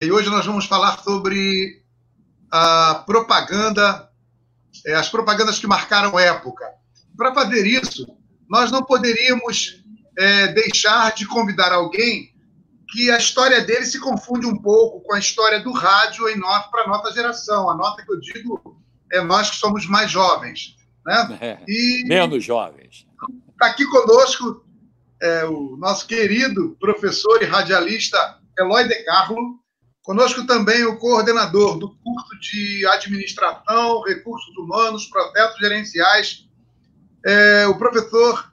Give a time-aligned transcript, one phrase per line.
[0.00, 1.82] E hoje nós vamos falar sobre
[2.52, 4.08] a propaganda,
[4.86, 6.64] é, as propagandas que marcaram época.
[7.16, 8.06] Para fazer isso,
[8.48, 9.82] nós não poderíamos
[10.16, 12.32] é, deixar de convidar alguém
[12.90, 16.68] que a história dele se confunde um pouco com a história do rádio em nota
[16.70, 17.68] para a nossa geração.
[17.68, 18.80] A nota que eu digo
[19.12, 20.76] é nós que somos mais jovens.
[21.04, 21.38] Né?
[21.40, 23.04] É, e menos jovens.
[23.50, 24.64] Está aqui conosco
[25.20, 29.58] é, o nosso querido professor e radialista Eloy De Carlo.
[30.08, 36.48] Conosco também o coordenador do curso de Administração, Recursos Humanos, Processos Gerenciais,
[37.26, 38.50] é, o professor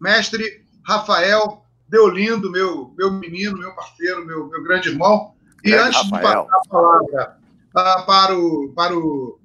[0.00, 5.34] mestre Rafael Deolindo, meu, meu menino, meu parceiro, meu, meu grande irmão.
[5.64, 6.44] E antes Rafael.
[6.44, 7.38] de passar a palavra
[7.70, 9.40] uh, para, o, para, o,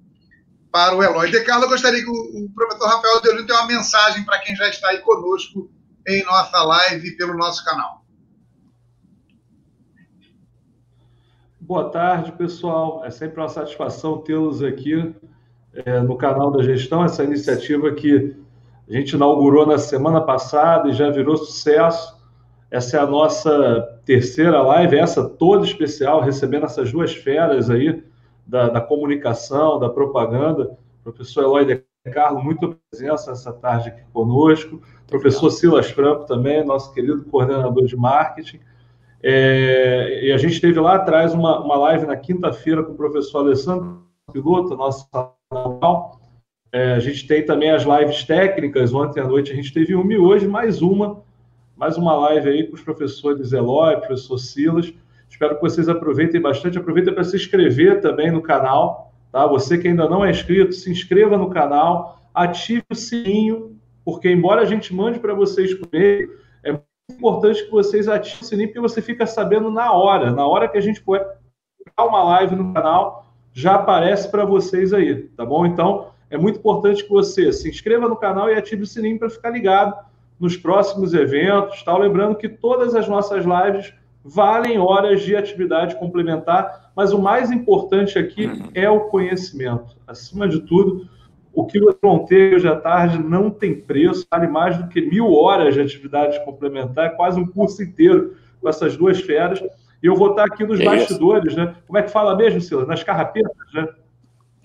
[0.72, 3.68] para o Eloy De Carlo, eu gostaria que o, o professor Rafael Deolindo tenha uma
[3.68, 5.72] mensagem para quem já está aí conosco
[6.08, 8.05] em nossa live pelo nosso canal.
[11.68, 13.04] Boa tarde, pessoal.
[13.04, 15.16] É sempre uma satisfação tê-los aqui
[15.74, 18.35] é, no canal da gestão, essa iniciativa que
[18.88, 22.21] a gente inaugurou na semana passada e já virou sucesso.
[22.70, 28.04] Essa é a nossa terceira live, essa toda especial, recebendo essas duas feras aí
[28.46, 30.77] da, da comunicação, da propaganda.
[31.04, 34.84] Professor Eloy De Carlo, muito presença essa tarde aqui conosco.
[35.08, 38.60] Professor Silas Franco também, nosso querido coordenador de marketing.
[39.27, 43.40] É, e a gente teve lá atrás uma, uma live na quinta-feira com o professor
[43.40, 46.21] Alessandro Piloto, nosso canal.
[46.71, 48.93] É, a gente tem também as lives técnicas.
[48.93, 51.23] Ontem à noite a gente teve uma e hoje mais uma
[51.76, 54.93] mais uma live aí com os professores Eloy, professor Silas.
[55.27, 56.77] Espero que vocês aproveitem bastante.
[56.77, 59.48] Aproveitem para se inscrever também no canal, tá?
[59.48, 63.76] Você que ainda não é inscrito, se inscreva no canal, ative o sininho,
[64.06, 66.29] porque embora a gente mande para vocês por e
[67.12, 70.78] importante que vocês ativem o sininho, porque você fica sabendo na hora, na hora que
[70.78, 71.38] a gente puder
[72.00, 75.66] uma live no canal, já aparece para vocês aí, tá bom?
[75.66, 79.30] Então, é muito importante que você se inscreva no canal e ative o sininho para
[79.30, 79.96] ficar ligado
[80.40, 82.00] nos próximos eventos, tal.
[82.00, 88.18] Lembrando que todas as nossas lives valem horas de atividade complementar, mas o mais importante
[88.18, 89.96] aqui é o conhecimento.
[90.08, 91.08] Acima de tudo,
[91.56, 95.34] o que vão ter hoje à tarde não tem preço, vale mais do que mil
[95.34, 99.62] horas de atividade complementar, é quase um curso inteiro com essas duas feras.
[100.04, 101.58] E eu vou estar aqui nos é bastidores, isso.
[101.58, 101.76] né?
[101.88, 102.88] Como é que fala mesmo, Silas?
[102.88, 103.88] Nas carrapetas, né?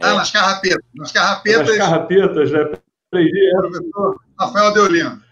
[0.02, 0.84] Ah, nas carrapetas.
[0.94, 1.68] Nas carrapetas.
[1.68, 2.64] Nas carrapetas, né?
[3.10, 5.30] Professor Rafael Deolindo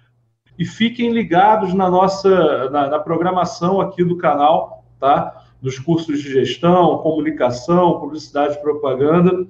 [0.58, 5.44] e fiquem ligados na nossa na, na, programação aqui do canal, tá?
[5.62, 9.46] Dos cursos de gestão, comunicação, publicidade e propaganda,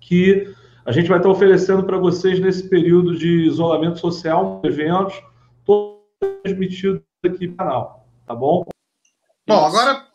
[0.00, 0.52] que
[0.84, 5.14] a gente vai estar oferecendo para vocês nesse período de isolamento social, eventos,
[5.64, 6.00] todos
[6.42, 8.64] transmitidos aqui no canal, tá bom?
[9.46, 10.06] Bom, agora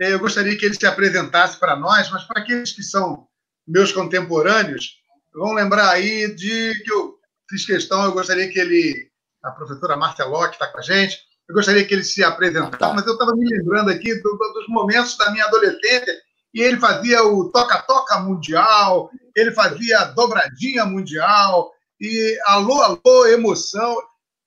[0.00, 3.26] eh, eu gostaria que ele se apresentasse para nós, mas para aqueles que são
[3.66, 4.98] meus contemporâneos,
[5.34, 7.18] vão lembrar aí de que eu
[7.48, 9.10] fiz questão, eu gostaria que ele
[9.44, 11.18] a professora Márcia Locke está com a gente.
[11.46, 12.94] Eu gostaria que ele se apresentasse, tá.
[12.94, 16.14] mas eu estava me lembrando aqui do, dos momentos da minha adolescência
[16.54, 23.96] e ele fazia o toca-toca mundial, ele fazia a dobradinha mundial e alô, alô, emoção.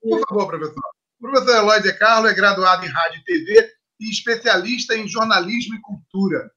[0.02, 0.84] Por favor, professor.
[1.20, 5.76] O professor Eloy de Carlo é graduado em rádio e TV e especialista em jornalismo
[5.76, 6.50] e cultura.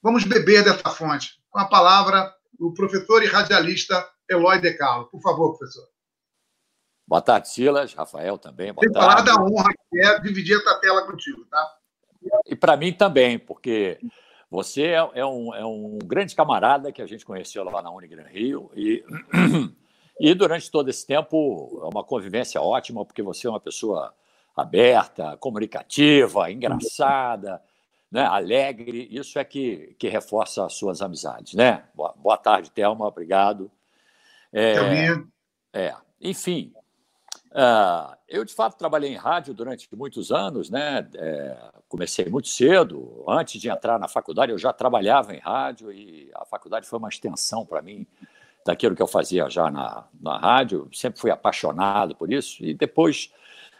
[0.00, 1.40] Vamos beber dessa fonte.
[1.50, 5.06] Com a palavra, o professor e radialista Eloy de Carlo.
[5.06, 5.88] Por favor, professor.
[7.08, 7.92] Boa tarde, Silas.
[7.92, 8.72] Rafael também.
[8.72, 9.08] Boa Tem tarde.
[9.08, 11.76] falar da honra que é dividir essa tela contigo, tá?
[12.46, 13.98] E para mim também, porque
[14.50, 18.26] você é, é, um, é um grande camarada que a gente conheceu lá na Unigran
[18.26, 19.04] Rio e,
[20.18, 24.12] e durante todo esse tempo é uma convivência ótima, porque você é uma pessoa
[24.56, 27.62] aberta, comunicativa, engraçada,
[28.10, 29.06] né, alegre.
[29.10, 31.84] Isso é que, que reforça as suas amizades, né?
[31.94, 33.06] Boa, boa tarde, Thelma.
[33.06, 33.70] Obrigado.
[34.52, 34.74] É,
[35.72, 36.72] é, enfim,
[37.50, 41.08] Uh, eu, de fato, trabalhei em rádio durante muitos anos, né?
[41.16, 43.24] É, comecei muito cedo.
[43.28, 47.08] Antes de entrar na faculdade, eu já trabalhava em rádio e a faculdade foi uma
[47.08, 48.06] extensão para mim
[48.64, 50.88] daquilo que eu fazia já na, na rádio.
[50.92, 53.32] Sempre fui apaixonado por isso e depois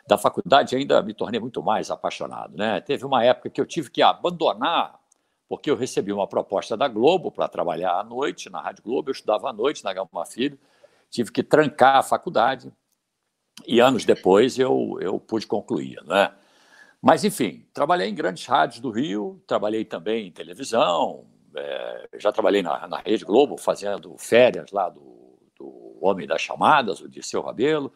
[0.09, 2.81] da faculdade ainda me tornei muito mais apaixonado, né?
[2.81, 4.99] Teve uma época que eu tive que abandonar
[5.49, 9.11] porque eu recebi uma proposta da Globo para trabalhar à noite na Rádio Globo.
[9.11, 10.59] Eu estudava à noite na Gama Filho,
[11.09, 12.73] tive que trancar a faculdade
[13.67, 16.33] e anos depois eu, eu pude concluir, né?
[17.01, 21.27] Mas, enfim, trabalhei em grandes rádios do Rio, trabalhei também em televisão,
[21.57, 27.01] é, já trabalhei na, na Rede Globo fazendo férias lá do, do Homem das Chamadas,
[27.01, 27.93] o Dirceu Rabelo.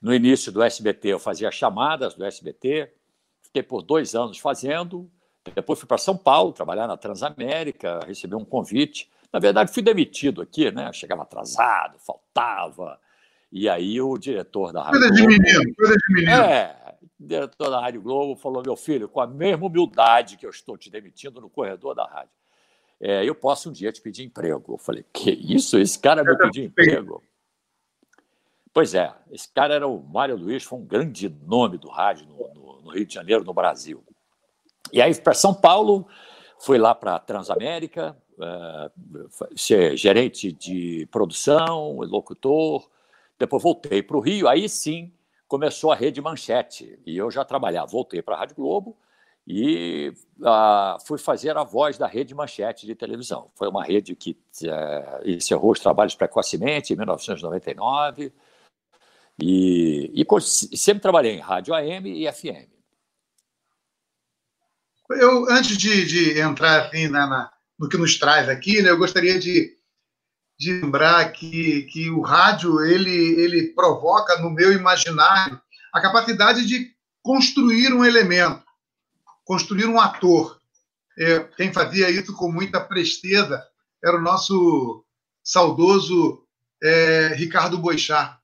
[0.00, 2.92] No início do SBT eu fazia chamadas do SBT,
[3.42, 5.10] fiquei por dois anos fazendo,
[5.54, 9.10] Depois fui para São Paulo trabalhar na Transamérica, recebi um convite.
[9.32, 10.92] Na verdade, fui demitido aqui, né?
[10.92, 12.98] Chegava atrasado, faltava.
[13.50, 15.30] E aí o diretor da Rádio coisa Globo...
[15.30, 16.32] De menino, coisa de menino.
[16.32, 20.50] É, o diretor da Rádio Globo falou, meu filho, com a mesma humildade que eu
[20.50, 22.32] estou te demitindo no corredor da rádio,
[23.00, 24.74] é, eu posso um dia te pedir emprego.
[24.74, 25.78] Eu falei, que isso?
[25.78, 27.22] Esse cara me pediu emprego?
[28.72, 32.54] Pois é, esse cara era o Mário Luiz, foi um grande nome do rádio no,
[32.54, 34.02] no, no Rio de Janeiro, no Brasil.
[34.92, 36.08] E aí, para São Paulo,
[36.58, 42.90] fui lá para a Transamérica, uh, ser gerente de produção, locutor.
[43.38, 45.12] Depois voltei para o Rio, aí sim
[45.46, 46.98] começou a Rede Manchete.
[47.06, 48.96] E eu já trabalhava, voltei para a Rádio Globo
[49.46, 53.50] e uh, fui fazer a voz da Rede Manchete de televisão.
[53.54, 58.32] Foi uma rede que uh, encerrou os trabalhos precocemente em 1999
[59.40, 62.72] e, e sempre trabalhei em rádio AM e FM.
[65.10, 68.96] Eu, antes de, de entrar assim, na, na, no que nos traz aqui, né, eu
[68.96, 69.73] gostaria de,
[70.58, 75.60] de lembrar que, que o rádio ele, ele provoca no meu imaginário
[75.92, 78.64] a capacidade de construir um elemento,
[79.44, 80.60] construir um ator.
[81.18, 83.64] É, quem fazia isso com muita presteza
[84.04, 85.04] era o nosso
[85.42, 86.44] saudoso
[86.82, 88.38] é, Ricardo Boixá.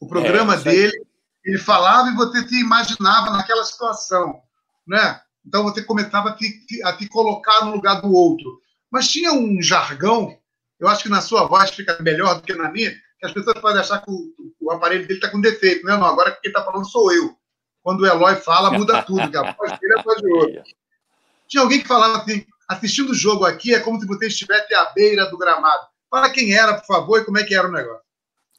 [0.00, 1.06] O programa é, dele,
[1.44, 4.42] ele falava e você se imaginava naquela situação,
[4.86, 5.20] né?
[5.46, 8.60] Então você começava a a se colocar no lugar do outro.
[8.90, 10.38] Mas tinha um jargão,
[10.78, 13.58] eu acho que na sua voz fica melhor do que na minha, que as pessoas
[13.58, 15.86] podem achar que o, o aparelho dele está com defeito.
[15.86, 17.36] Não, não, agora quem está falando sou eu.
[17.82, 20.62] Quando o Eloy fala, muda tudo, que a voz dele é a voz de outro.
[21.46, 24.86] Tinha alguém que falava assim, assistindo o jogo aqui é como se você estivesse à
[24.92, 25.86] beira do gramado.
[26.10, 28.02] Fala quem era, por favor, e como é que era o negócio.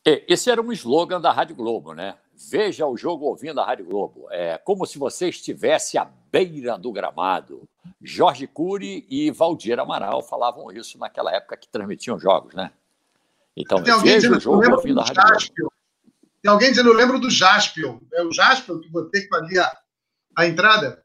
[0.06, 2.16] É, esse era um slogan da Rádio Globo, né?
[2.38, 4.28] Veja o jogo ouvindo a Rádio Globo.
[4.30, 7.68] É como se você estivesse à beira do gramado.
[8.02, 12.72] Jorge Cury e Valdir Amaral falavam isso naquela época que transmitiam jogos, né?
[13.56, 15.74] Então, veja o jogo ouvindo a Rádio Globo.
[16.42, 18.00] Tem alguém dizendo, eu lembro do Jaspion.
[18.14, 19.72] É o Jaspion que você que fazia
[20.36, 21.04] a entrada?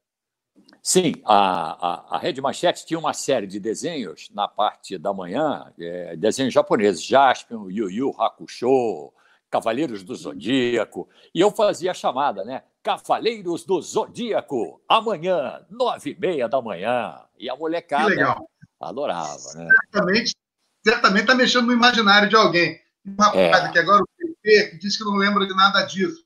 [0.83, 5.71] Sim, a, a, a Rede Manchete tinha uma série de desenhos na parte da manhã,
[5.79, 9.13] é, desenhos japoneses, Jaspion, Yu Yu Hakusho,
[9.51, 12.63] Cavaleiros do Zodíaco, e eu fazia a chamada, né?
[12.83, 17.21] Cavaleiros do Zodíaco, amanhã, nove e meia da manhã.
[17.39, 18.37] E a molecada
[18.81, 19.69] adorava, né?
[19.93, 20.37] Certamente,
[20.85, 22.81] certamente está mexendo no imaginário de alguém.
[23.05, 23.73] Um rapaz é.
[23.73, 26.25] que agora o PP disse que não lembra de nada disso.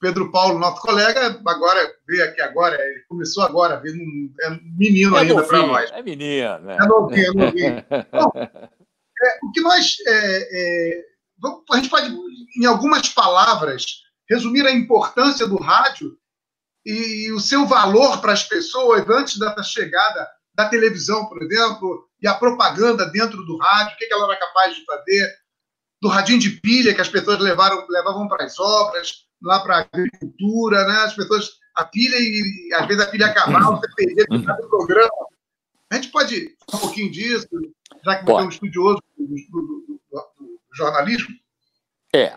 [0.00, 5.16] Pedro Paulo, nosso colega, agora veio aqui agora, ele começou agora, veio um, é menino
[5.16, 5.90] é ainda para nós.
[5.92, 6.76] É menino, né?
[6.78, 7.84] É novinho, é novinho.
[8.12, 9.96] Bom, é, o que nós.
[11.44, 12.14] É, é, a gente pode,
[12.56, 13.84] em algumas palavras,
[14.28, 16.16] resumir a importância do rádio
[16.84, 22.28] e, o seu valor para as pessoas antes da chegada da televisão, por exemplo, e
[22.28, 25.34] a propaganda dentro do rádio, o que ela era capaz de fazer,
[26.00, 29.80] do radinho de pilha que as pessoas levaram, levavam para as obras, lá para a
[29.80, 30.98] agricultura, né?
[31.00, 35.10] As pessoas, a pilha e às vezes a pilha acabava, você perdia o programa.
[35.90, 37.48] A gente pode falar um pouquinho disso,
[38.04, 39.93] já que você é um estudioso do, do,
[40.74, 41.34] jornalismo?
[42.14, 42.36] É.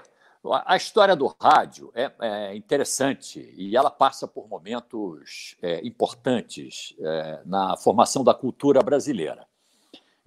[0.66, 7.42] A história do rádio é, é interessante e ela passa por momentos é, importantes é,
[7.46, 9.46] na formação da cultura brasileira.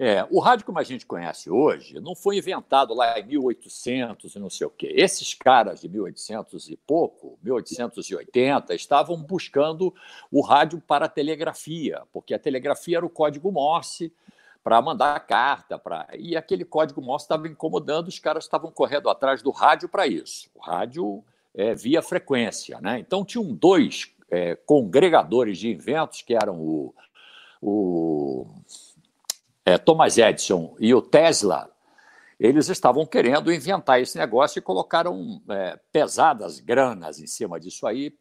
[0.02, 4.38] É, o rádio como a gente conhece hoje não foi inventado lá em 1800 e
[4.38, 4.94] não sei o quê.
[4.96, 9.94] Esses caras de 1800 e pouco, 1880, estavam buscando
[10.30, 14.10] o rádio para a telegrafia, porque a telegrafia era o código Morse
[14.62, 19.42] para mandar carta, para e aquele código Morse estava incomodando, os caras estavam correndo atrás
[19.42, 20.50] do rádio para isso.
[20.54, 21.24] O rádio
[21.54, 22.98] é, via frequência, né?
[22.98, 26.94] Então tinham dois é, congregadores de inventos que eram o,
[27.60, 28.46] o
[29.64, 31.70] é, Thomas Edison e o Tesla,
[32.38, 38.14] eles estavam querendo inventar esse negócio e colocaram é, pesadas granas em cima disso aí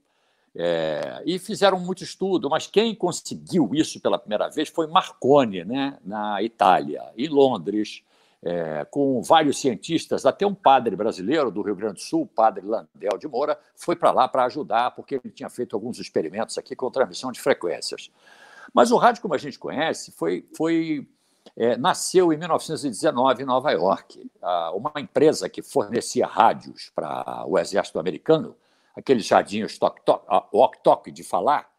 [0.56, 5.98] é, e fizeram muito estudo, mas quem conseguiu isso pela primeira vez foi Marconi, né,
[6.04, 8.04] na Itália, em Londres,
[8.42, 12.66] é, com vários cientistas, até um padre brasileiro do Rio Grande do Sul, o padre
[12.66, 16.76] Landel de Moura, foi para lá para ajudar, porque ele tinha feito alguns experimentos aqui
[16.76, 18.10] com transmissão de frequências.
[18.74, 21.08] Mas o rádio, como a gente conhece, foi, foi
[21.56, 24.30] é, nasceu em 1919 em Nova York.
[24.42, 28.56] Ah, uma empresa que fornecia rádios para o exército americano,
[28.96, 29.78] aqueles jardinhos
[30.54, 31.70] walk-talk de falar,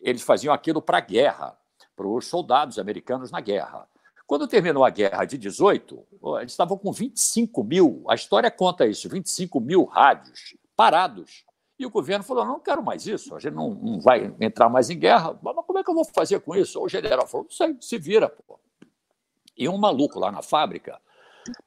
[0.00, 1.56] eles faziam aquilo para a guerra,
[1.94, 3.88] para os soldados americanos na guerra.
[4.26, 6.06] Quando terminou a guerra de 18,
[6.40, 11.44] eles estavam com 25 mil, a história conta isso, 25 mil rádios parados.
[11.78, 14.68] E o governo falou: não, não quero mais isso, a gente não, não vai entrar
[14.68, 15.38] mais em guerra.
[15.42, 16.80] Mas como é que eu vou fazer com isso?
[16.80, 18.58] O general falou: não sei, se vira, pô.
[19.56, 21.00] E um maluco lá na fábrica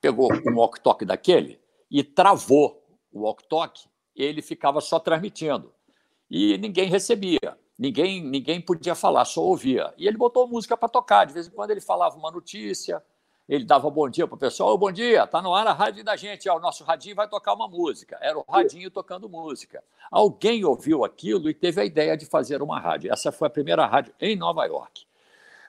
[0.02, 1.62] pegou um walk-talk daquele
[1.92, 3.88] e travou o walk-talk,
[4.24, 5.74] ele ficava só transmitindo.
[6.30, 9.94] E ninguém recebia, ninguém, ninguém podia falar, só ouvia.
[9.98, 13.04] E ele botou música para tocar, de vez em quando ele falava uma notícia,
[13.48, 16.04] ele dava bom dia para o pessoal, oh, bom dia, está no ar a rádio
[16.04, 18.18] da gente, o nosso radinho vai tocar uma música.
[18.20, 19.84] Era o radinho tocando música.
[20.10, 23.14] Alguém ouviu aquilo e teve a ideia de fazer uma rádio.
[23.14, 25.06] Essa foi a primeira rádio em Nova York.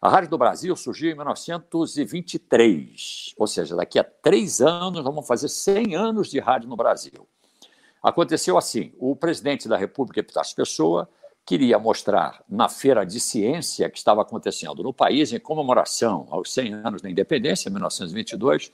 [0.00, 5.48] A Rádio do Brasil surgiu em 1923, ou seja, daqui a três anos vamos fazer
[5.48, 7.26] 100 anos de rádio no Brasil.
[8.02, 11.08] Aconteceu assim: o presidente da República, Epitácio Pessoa,
[11.44, 16.74] queria mostrar na feira de ciência que estava acontecendo no país, em comemoração aos 100
[16.74, 18.72] anos da independência, 1922,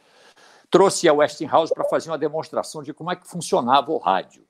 [0.71, 4.43] trouxe a Westinghouse para fazer uma demonstração de como é que funcionava o rádio.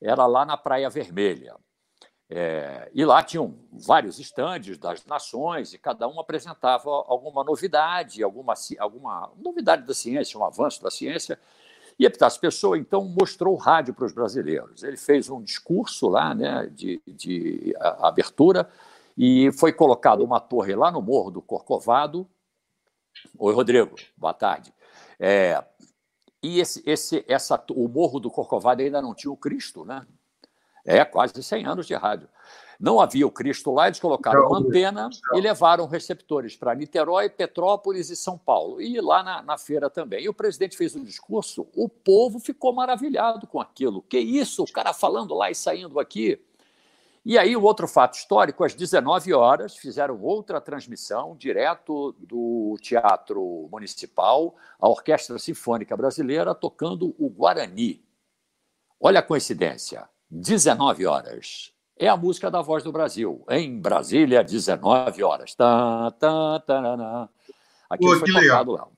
[0.00, 1.54] Era lá na Praia Vermelha.
[2.32, 8.54] É, e lá tinham vários estandes das nações e cada um apresentava alguma novidade, alguma,
[8.78, 11.38] alguma novidade da ciência, um avanço da ciência.
[12.00, 14.82] E Epitácio Pessoa, então, mostrou o rádio para os brasileiros.
[14.82, 18.70] Ele fez um discurso lá né, de, de abertura
[19.14, 22.26] e foi colocado uma torre lá no Morro do Corcovado.
[23.38, 24.72] Oi, Rodrigo, boa tarde.
[25.18, 25.62] É,
[26.42, 30.06] e esse, esse, essa, o Morro do Corcovado ainda não tinha o Cristo, né?
[30.84, 32.28] É, quase 100 anos de rádio.
[32.80, 38.08] Não havia o Cristo lá, eles colocaram uma antena e levaram receptores para Niterói, Petrópolis
[38.08, 38.80] e São Paulo.
[38.80, 40.24] E lá na, na, feira também.
[40.24, 44.00] E o presidente fez um discurso, o povo ficou maravilhado com aquilo.
[44.00, 46.42] Que isso, o cara falando lá e saindo aqui.
[47.22, 53.68] E aí, o outro fato histórico, às 19 horas, fizeram outra transmissão direto do Teatro
[53.70, 58.02] Municipal, a Orquestra Sinfônica Brasileira tocando o Guarani.
[58.98, 60.08] Olha a coincidência.
[60.30, 61.72] 19 horas.
[61.96, 63.44] É a música da Voz do Brasil.
[63.50, 65.54] Em Brasília, 19 horas.
[65.54, 67.28] Tá, tá, tá,
[67.90, 68.88] Aquilo Pô, foi tocado lá.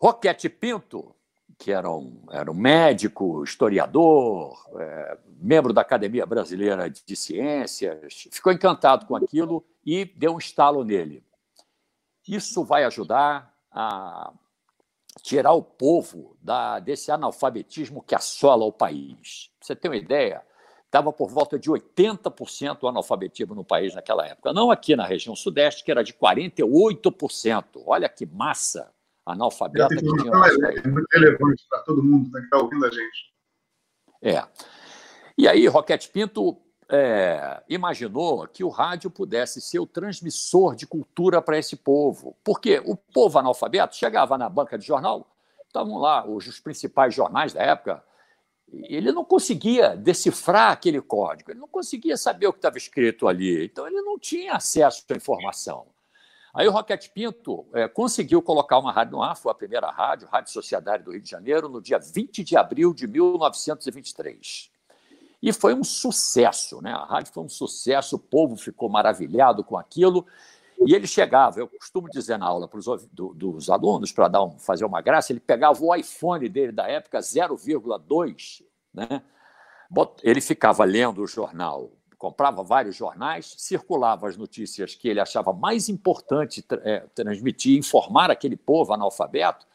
[0.00, 1.14] Roquete Pinto,
[1.56, 8.52] que era um, era um médico, historiador, é, membro da Academia Brasileira de Ciências, ficou
[8.52, 11.24] encantado com aquilo e deu um estalo nele.
[12.26, 14.32] Isso vai ajudar a
[15.22, 19.51] tirar o povo da, desse analfabetismo que assola o país.
[19.66, 20.42] Você tem uma ideia,
[20.84, 24.52] estava por volta de 80% o analfabetismo no país naquela época.
[24.52, 27.82] Não aqui na região sudeste, que era de 48%.
[27.86, 28.92] Olha que massa
[29.24, 30.32] analfabeta que tinha.
[30.84, 33.32] É muito relevante para todo mundo que está ouvindo a gente.
[34.20, 34.44] É.
[35.36, 41.40] E aí, Roquete Pinto é, imaginou que o rádio pudesse ser o transmissor de cultura
[41.40, 42.36] para esse povo.
[42.44, 45.26] Porque o povo analfabeto chegava na banca de jornal,
[45.66, 48.04] estavam lá os, os principais jornais da época,
[48.72, 53.66] ele não conseguia decifrar aquele código, ele não conseguia saber o que estava escrito ali,
[53.66, 55.86] então ele não tinha acesso à informação.
[56.54, 60.28] Aí o Roquete Pinto é, conseguiu colocar uma rádio no ar, foi a primeira rádio,
[60.28, 64.70] Rádio Sociedade do Rio de Janeiro, no dia 20 de abril de 1923.
[65.42, 66.92] E foi um sucesso, né?
[66.92, 70.26] A rádio foi um sucesso, o povo ficou maravilhado com aquilo.
[70.86, 74.58] E ele chegava, eu costumo dizer na aula para os do, dos alunos, para um,
[74.58, 78.62] fazer uma graça, ele pegava o iPhone dele da época 0,2,
[78.92, 79.22] né?
[80.22, 85.88] ele ficava lendo o jornal, comprava vários jornais, circulava as notícias que ele achava mais
[85.88, 89.66] importante é, transmitir, informar aquele povo analfabeto,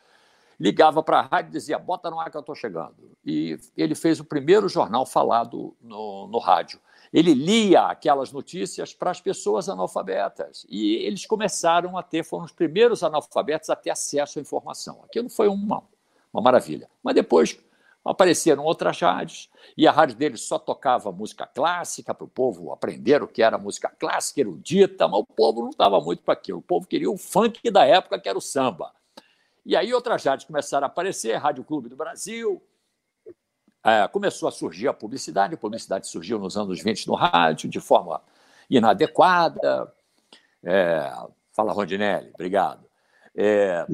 [0.60, 3.12] ligava para a rádio e dizia: bota no ar que eu estou chegando.
[3.24, 6.80] E ele fez o primeiro jornal falado no, no rádio.
[7.14, 10.66] Ele lia aquelas notícias para as pessoas analfabetas.
[10.70, 15.02] E eles começaram a ter, foram os primeiros analfabetos a ter acesso à informação.
[15.04, 15.84] Aquilo foi uma,
[16.34, 16.90] uma maravilha.
[17.04, 17.58] Mas depois
[18.10, 23.22] apareceram outras rádios, e a rádio dele só tocava música clássica para o povo aprender
[23.22, 26.60] o que era música clássica, erudita, mas o povo não estava muito para aquilo.
[26.60, 28.94] O povo queria o funk da época, que era o samba.
[29.66, 32.62] E aí outras rádios começaram a aparecer, Rádio Clube do Brasil,
[33.88, 37.79] é, começou a surgir a publicidade, a publicidade surgiu nos anos 20 no rádio, de
[37.79, 38.22] forma
[38.70, 39.94] inadequada.
[40.62, 41.10] É,
[41.53, 42.86] fala, Rondinelli, obrigado.
[43.34, 43.86] É,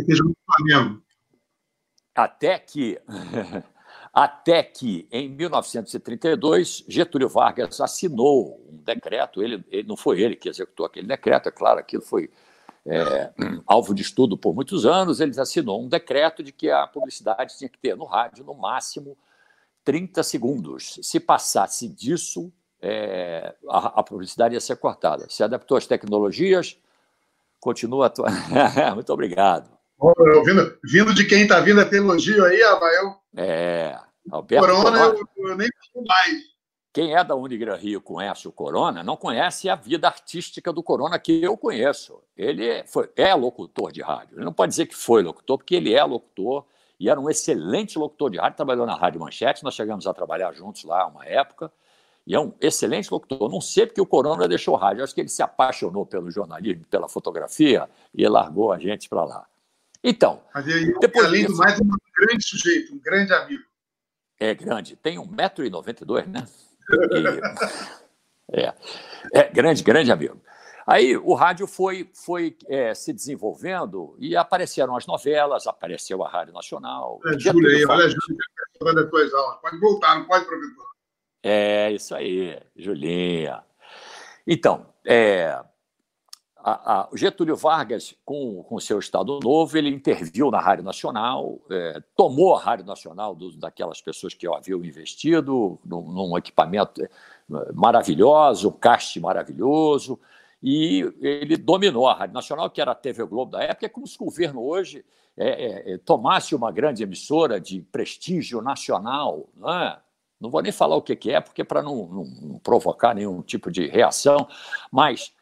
[2.16, 3.00] até que,
[4.12, 10.50] até que, em 1932, Getúlio Vargas assinou um decreto, ele, ele, não foi ele que
[10.50, 12.32] executou aquele decreto, é claro, aquilo foi
[12.86, 13.32] é,
[13.68, 17.70] alvo de estudo por muitos anos, ele assinou um decreto de que a publicidade tinha
[17.70, 19.16] que ter no rádio, no máximo,
[19.84, 21.00] 30 segundos.
[21.02, 25.28] Se passasse disso, é, a, a, publicidade ia ser cortada.
[25.30, 26.78] Se adaptou às tecnologias,
[27.60, 28.36] continua atuando.
[28.96, 29.70] Muito obrigado.
[30.46, 33.16] vindo, vindo de quem está vindo a ter elogio aí, Rafael.
[33.36, 34.00] É.
[34.32, 35.68] Alberto Corona, eu, eu, nem
[36.08, 36.44] mais.
[36.94, 41.20] quem é da Unigran Rio conhece o Corona, não conhece a vida artística do Corona
[41.20, 42.22] que eu conheço.
[42.36, 44.38] Ele foi, é locutor de rádio.
[44.38, 46.66] Ele não pode dizer que foi locutor, porque ele é locutor
[47.00, 48.58] e era um excelente locutor de rádio.
[48.58, 51.72] Trabalhou na Rádio Manchete, nós chegamos a trabalhar juntos lá uma época.
[52.26, 53.50] E é um excelente locutor.
[53.50, 55.04] Não sei porque o Corona deixou o rádio.
[55.04, 59.46] Acho que ele se apaixonou pelo jornalismo, pela fotografia e largou a gente para lá.
[60.04, 60.42] Então.
[60.54, 63.64] Mas ele, depois além do mais, um grande sujeito, um grande amigo.
[64.40, 64.96] É grande.
[64.96, 66.48] Tem 1,92m, né?
[68.52, 68.74] E, é,
[69.34, 70.40] é grande, grande amigo.
[70.86, 76.54] Aí o rádio foi, foi é, se desenvolvendo e apareceram as novelas, apareceu a Rádio
[76.54, 77.20] Nacional.
[77.26, 79.62] É, Júlia aí, olha Júlia tuas aulas.
[79.62, 80.86] Pode voltar, não pode, professor.
[81.42, 83.64] É, isso aí, Julinha.
[84.46, 85.58] Então, é,
[86.58, 92.02] a, a, Getúlio Vargas, com o seu Estado Novo, ele interviu na Rádio Nacional, é,
[92.16, 97.10] tomou a Rádio Nacional do, daquelas pessoas que haviam investido num, num equipamento é,
[97.74, 100.18] maravilhoso, um caste maravilhoso,
[100.64, 103.86] e ele dominou a Rádio Nacional, que era a TV Globo da época.
[103.86, 105.04] É como se o governo hoje
[105.36, 109.50] é, é, é, tomasse uma grande emissora de prestígio nacional.
[109.58, 110.00] Não, é?
[110.40, 113.42] não vou nem falar o que, que é, porque para não, não, não provocar nenhum
[113.42, 114.48] tipo de reação,
[114.90, 115.34] mas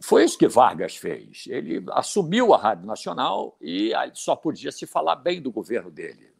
[0.00, 1.44] foi isso que Vargas fez.
[1.48, 6.32] Ele assumiu a Rádio Nacional e só podia se falar bem do governo dele.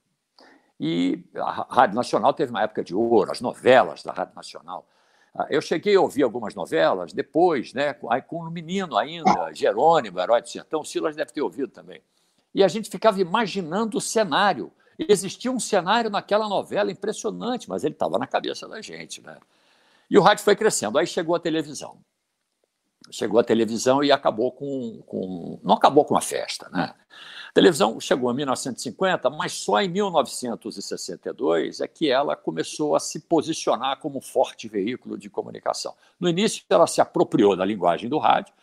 [0.80, 4.88] E a Rádio Nacional teve uma época de ouro, as novelas da Rádio Nacional.
[5.34, 10.42] Ah, eu cheguei a ouvir algumas novelas depois, né, com um menino ainda, Jerônimo, Herói
[10.42, 12.02] do Sertão, Silas deve ter ouvido também.
[12.54, 14.70] E a gente ficava imaginando o cenário.
[14.98, 19.22] Existia um cenário naquela novela impressionante, mas ele estava na cabeça da gente.
[19.22, 19.38] Né?
[20.10, 20.98] E o rádio foi crescendo.
[20.98, 21.98] Aí chegou a televisão
[23.10, 26.94] chegou a televisão e acabou com, com, não acabou com a festa, né?
[27.48, 33.20] A televisão chegou em 1950, mas só em 1962 é que ela começou a se
[33.20, 35.94] posicionar como forte veículo de comunicação.
[36.18, 38.54] No início, ela se apropriou da linguagem do rádio.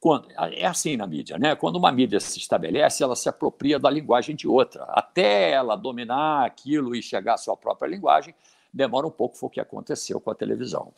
[0.00, 1.54] Quando, é assim na mídia, né?
[1.54, 4.84] Quando uma mídia se estabelece, ela se apropria da linguagem de outra.
[4.84, 8.34] Até ela dominar aquilo e chegar à sua própria linguagem,
[8.72, 10.92] demora um pouco, foi o que aconteceu com a televisão.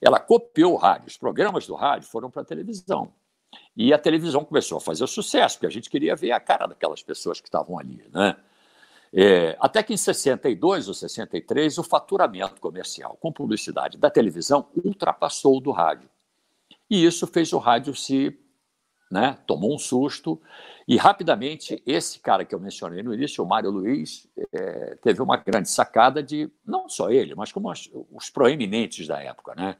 [0.00, 3.12] Ela copiou o rádio, os programas do rádio foram para a televisão.
[3.76, 7.02] E a televisão começou a fazer sucesso, porque a gente queria ver a cara daquelas
[7.02, 8.02] pessoas que estavam ali.
[8.12, 8.36] Né?
[9.12, 15.56] É, até que em 62 ou 63, o faturamento comercial com publicidade da televisão ultrapassou
[15.56, 16.08] o do rádio.
[16.90, 18.38] E isso fez o rádio se.
[19.08, 20.42] Né, tomou um susto
[20.88, 25.36] e rapidamente, esse cara que eu mencionei no início, o Mário Luiz, é, teve uma
[25.36, 29.76] grande sacada de, não só ele, mas como os, os proeminentes da época, né?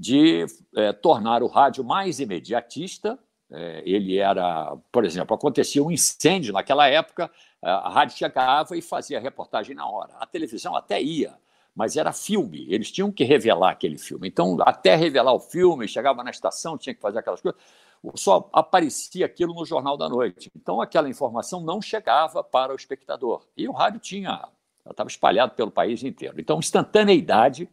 [0.00, 3.18] de é, tornar o rádio mais imediatista.
[3.52, 7.30] É, ele era, por exemplo, acontecia um incêndio naquela época,
[7.62, 10.14] a rádio chegava e fazia reportagem na hora.
[10.18, 11.34] A televisão até ia,
[11.74, 14.26] mas era filme, eles tinham que revelar aquele filme.
[14.26, 17.60] Então, até revelar o filme, chegava na estação, tinha que fazer aquelas coisas
[18.14, 20.50] só aparecia aquilo no Jornal da Noite.
[20.56, 23.46] Então, aquela informação não chegava para o espectador.
[23.56, 24.48] E o rádio tinha,
[24.88, 26.40] estava espalhado pelo país inteiro.
[26.40, 27.68] Então, instantaneidade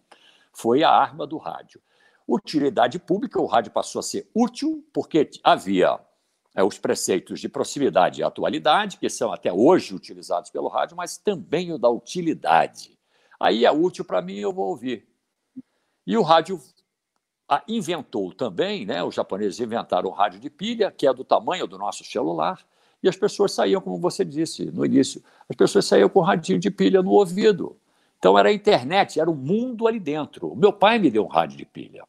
[0.51, 1.81] foi a arma do rádio.
[2.27, 5.97] Utilidade pública, o rádio passou a ser útil porque havia
[6.53, 11.17] é, os preceitos de proximidade e atualidade, que são até hoje utilizados pelo rádio, mas
[11.17, 12.97] também o da utilidade.
[13.39, 15.07] Aí é útil para mim, eu vou ouvir.
[16.05, 16.59] E o rádio
[17.49, 21.65] ah, inventou também, né, os japoneses inventaram o rádio de pilha, que é do tamanho
[21.65, 22.65] do nosso celular,
[23.01, 26.59] e as pessoas saíam, como você disse no início, as pessoas saíam com o radinho
[26.59, 27.77] de pilha no ouvido.
[28.17, 30.51] Então era a internet, era o mundo ali dentro.
[30.51, 32.03] O meu pai me deu um rádio de pilha.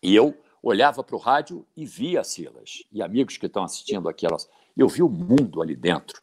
[0.00, 2.84] E eu olhava para o rádio e via Silas.
[2.92, 6.22] E amigos que estão assistindo aqui, elas, eu vi o mundo ali dentro.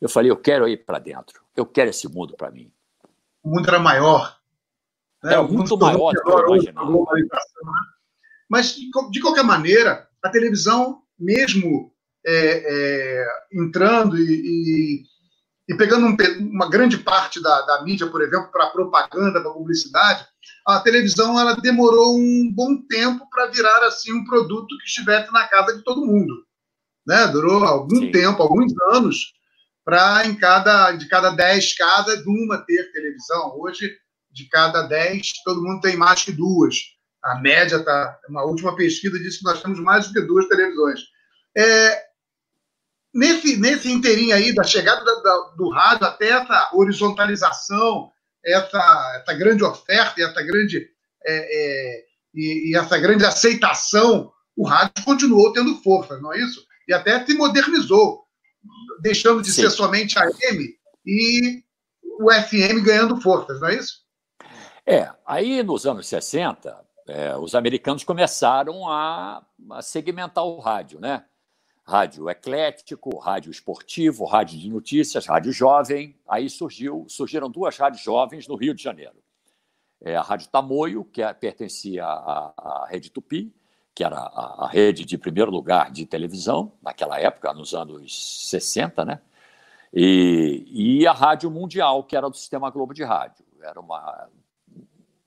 [0.00, 1.42] Eu falei, eu quero ir para dentro.
[1.56, 2.70] Eu quero esse mundo para mim.
[3.42, 4.37] O mundo era maior.
[5.22, 5.34] Né?
[5.34, 6.92] É muito maior do que eu imaginava.
[8.48, 8.76] Mas,
[9.10, 11.92] de qualquer maneira, a televisão, mesmo
[12.26, 15.02] é, é, entrando e, e,
[15.68, 16.16] e pegando um,
[16.50, 20.26] uma grande parte da, da mídia, por exemplo, para propaganda, para publicidade,
[20.66, 25.46] a televisão ela demorou um bom tempo para virar assim um produto que estivesse na
[25.46, 26.34] casa de todo mundo.
[27.06, 27.26] Né?
[27.28, 28.10] Durou algum Sim.
[28.10, 29.32] tempo, alguns anos,
[29.84, 33.58] para em cada de cada dez casas uma ter televisão.
[33.58, 33.96] Hoje
[34.38, 36.76] de cada 10, todo mundo tem mais que duas.
[37.22, 38.18] A média está.
[38.28, 41.00] Uma última pesquisa disse que nós temos mais do que duas televisões.
[41.56, 42.04] É,
[43.12, 48.12] nesse, nesse inteirinho aí, da chegada da, da, do rádio até essa horizontalização,
[48.44, 50.88] essa, essa grande oferta, essa grande,
[51.26, 56.64] é, é, e, e, essa grande aceitação, o rádio continuou tendo força, não é isso?
[56.86, 58.22] E até se modernizou,
[59.00, 59.62] deixando de Sim.
[59.62, 61.64] ser somente AM e
[62.20, 64.07] o FM ganhando forças, não é isso?
[64.90, 71.26] É, aí nos anos 60, é, os americanos começaram a, a segmentar o rádio, né?
[71.84, 76.18] Rádio eclético, rádio esportivo, rádio de notícias, rádio jovem.
[76.26, 79.22] Aí surgiu, surgiram duas rádios jovens no Rio de Janeiro.
[80.00, 83.54] É a Rádio Tamoio, que é, pertencia à, à Rede Tupi,
[83.94, 89.04] que era a, a, rede de primeiro lugar de televisão, naquela época, nos anos 60,
[89.04, 89.20] né?
[89.92, 93.44] E, e a Rádio Mundial, que era do Sistema Globo de Rádio.
[93.60, 94.30] Era uma.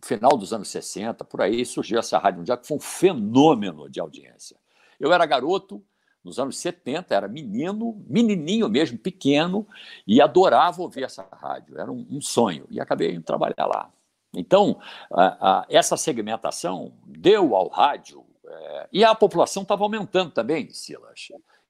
[0.03, 3.99] Final dos anos 60, por aí, surgiu essa Rádio Mundial, que foi um fenômeno de
[3.99, 4.57] audiência.
[4.99, 5.83] Eu era garoto,
[6.23, 9.67] nos anos 70, era menino, menininho mesmo, pequeno,
[10.05, 11.79] e adorava ouvir essa rádio.
[11.79, 12.65] Era um, um sonho.
[12.69, 13.91] E acabei indo trabalhar lá.
[14.33, 14.79] Então,
[15.11, 21.29] a, a, essa segmentação deu ao rádio, é, e a população estava aumentando também, Silas.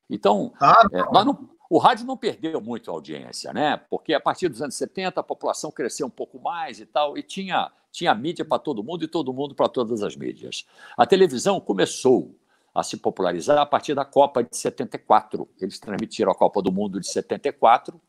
[0.09, 3.77] Então, ah, é, não, o rádio não perdeu muito a audiência, né?
[3.89, 7.23] Porque a partir dos anos 70 a população cresceu um pouco mais e tal, e
[7.23, 10.67] tinha, tinha mídia para todo mundo e todo mundo para todas as mídias.
[10.97, 12.37] A televisão começou
[12.75, 15.47] a se popularizar a partir da Copa de 74.
[15.61, 18.01] Eles transmitiram a Copa do Mundo de 74,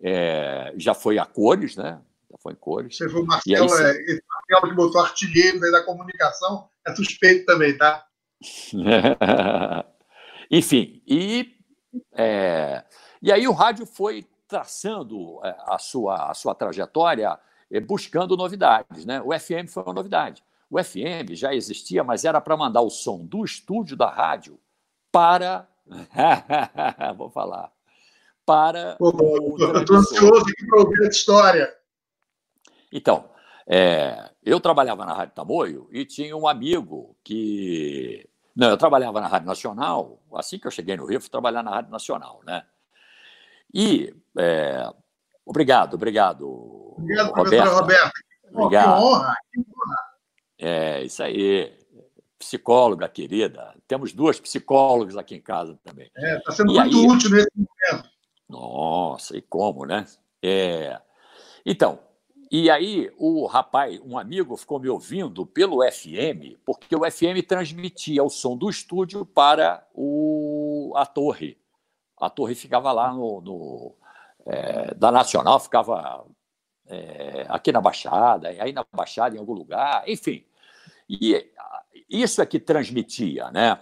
[0.00, 2.00] é, já foi a cores, né?
[2.30, 2.96] Já foi em cores.
[2.96, 7.46] Você foi o Marcelo, aí, é, esse Marcelo que botou artilheiro da comunicação, é suspeito
[7.46, 8.06] também, tá?
[10.54, 11.51] Enfim, e,
[12.12, 12.84] é,
[13.20, 17.38] e aí o rádio foi traçando é, a sua, a sua trajetória
[17.70, 19.04] é, buscando novidades.
[19.04, 19.20] Né?
[19.22, 20.42] O FM foi uma novidade.
[20.70, 24.58] O FM já existia, mas era para mandar o som do estúdio da rádio
[25.10, 25.68] para.
[27.16, 27.70] Vou falar.
[28.44, 28.92] Para.
[28.92, 31.74] Estou ansioso para ouvir essa história.
[32.90, 33.28] Então,
[33.66, 38.28] é, eu trabalhava na Rádio Tamoio e tinha um amigo que.
[38.54, 40.22] Não, eu trabalhava na Rádio Nacional.
[40.34, 42.64] Assim que eu cheguei no Rio, fui trabalhar na Rádio Nacional, né?
[43.72, 44.14] E.
[44.38, 44.90] É,
[45.44, 46.94] obrigado, obrigado.
[46.98, 48.12] Obrigado, professora Roberta.
[48.52, 48.98] Obrigado.
[48.98, 49.98] Que honra, que honra.
[50.58, 51.80] É, isso aí.
[52.38, 53.72] Psicóloga querida.
[53.86, 56.10] Temos duas psicólogas aqui em casa também.
[56.16, 57.06] É, está sendo e muito aí...
[57.06, 58.10] útil nesse momento.
[58.48, 60.04] Nossa, e como, né?
[60.42, 61.00] É...
[61.64, 62.00] Então,
[62.54, 68.22] e aí o rapaz, um amigo, ficou me ouvindo pelo FM, porque o FM transmitia
[68.22, 71.56] o som do estúdio para o, a torre.
[72.20, 73.96] A torre ficava lá no, no
[74.44, 76.26] é, da Nacional, ficava
[76.88, 80.44] é, aqui na Baixada, aí na Baixada, em algum lugar, enfim.
[81.08, 81.50] E
[82.06, 83.80] isso é que transmitia, né?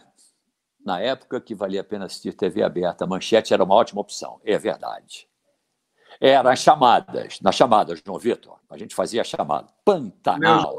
[0.87, 4.41] Na época que valia a pena assistir TV aberta, a manchete era uma ótima opção,
[4.45, 5.29] é verdade.
[6.21, 10.79] Era as chamadas, nas chamadas, João Vitor, a gente fazia a chamada Pantanal.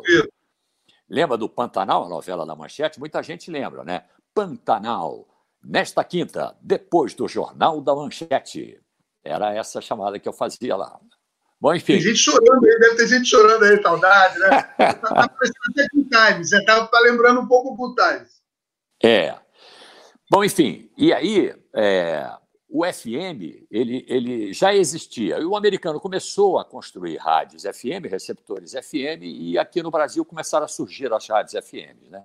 [1.10, 3.00] Lembra do Pantanal, a novela da manchete?
[3.00, 4.04] Muita gente lembra, né?
[4.36, 5.28] Pantanal,
[5.64, 8.80] nesta quinta, depois do Jornal da Manchete.
[9.24, 11.00] Era essa chamada que eu fazia lá.
[11.60, 11.94] Bom, enfim.
[11.94, 14.50] Tem gente chorando aí, deve ter gente chorando aí, saudade, né?
[14.78, 18.42] Parecendo até Good Times, você está tá lembrando um pouco o Good Times.
[19.04, 19.36] É.
[20.30, 22.32] Bom, enfim, e aí é,
[22.72, 25.38] o FM ele, ele já existia.
[25.38, 30.64] E o americano começou a construir rádios FM, receptores FM, e aqui no Brasil começaram
[30.64, 32.10] a surgir as rádios FM.
[32.10, 32.24] Né?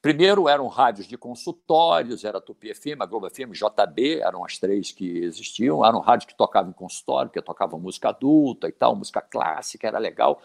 [0.00, 4.92] Primeiro eram rádios de consultórios, era Tupi FM, a Globo FM, JB, eram as três
[4.92, 5.84] que existiam.
[5.84, 9.98] Eram rádios que tocavam em consultório, que tocavam música adulta e tal, música clássica, era
[9.98, 10.40] legal.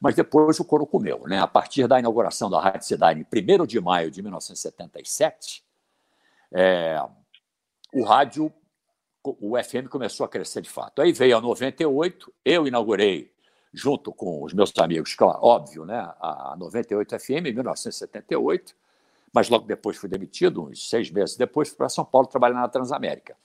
[0.00, 1.26] Mas depois o coro comeu.
[1.26, 1.40] Né?
[1.40, 5.64] A partir da inauguração da Rádio Cidade, em 1 de maio de 1977,
[6.52, 7.02] é,
[7.92, 8.52] o rádio,
[9.40, 11.00] o FM começou a crescer de fato.
[11.00, 13.32] Aí veio a 98, eu inaugurei
[13.72, 18.74] junto com os meus amigos, claro, óbvio, né, a 98 FM em 1978
[19.36, 22.68] mas logo depois fui demitido, uns seis meses depois, fui para São Paulo trabalhar na
[22.68, 23.36] Transamérica.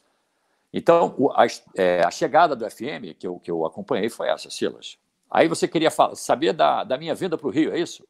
[0.72, 4.98] Então, a, é, a, chegada do FM que eu, que eu acompanhei foi essa, Silas.
[5.30, 8.08] Aí você queria falar, saber da, da minha vinda para o Rio, é isso?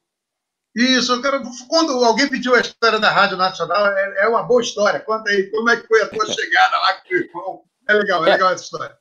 [0.73, 5.01] Isso, quero, quando alguém pediu a história da Rádio Nacional, é, é, uma boa história.
[5.01, 7.63] Conta aí, como é que foi a tua chegada lá com o irmão?
[7.89, 8.97] É legal, é, é, legal essa história.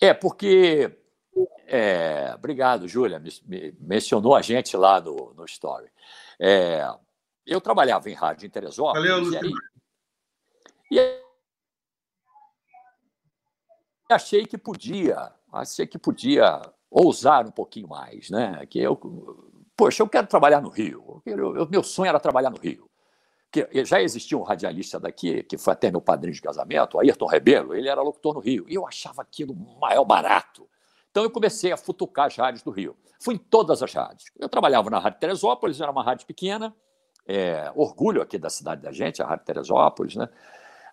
[0.00, 0.98] É, porque.
[1.66, 5.90] É, obrigado, Júlia, me, me, mencionou a gente lá no, no Story.
[6.38, 6.86] É,
[7.46, 9.08] eu trabalhava em rádio em Teresópolis.
[9.10, 11.20] Valeu, e, aí,
[14.10, 16.60] e achei que podia, achei que podia
[16.90, 18.64] ousar um pouquinho mais, né?
[18.66, 18.94] Que eu,
[19.76, 21.22] poxa, eu quero trabalhar no Rio.
[21.24, 22.88] Eu, meu sonho era trabalhar no Rio.
[23.84, 27.88] Já existia um radialista daqui, que foi até meu padrinho de casamento, Ayrton Rebelo, ele
[27.88, 30.68] era locutor no Rio, e eu achava aquilo o maior barato.
[31.10, 32.96] Então eu comecei a futucar as rádios do Rio.
[33.20, 34.24] Fui em todas as rádios.
[34.36, 36.74] Eu trabalhava na Rádio Teresópolis, era uma rádio pequena,
[37.26, 40.28] é, orgulho aqui da cidade da gente, a Rádio Teresópolis, né?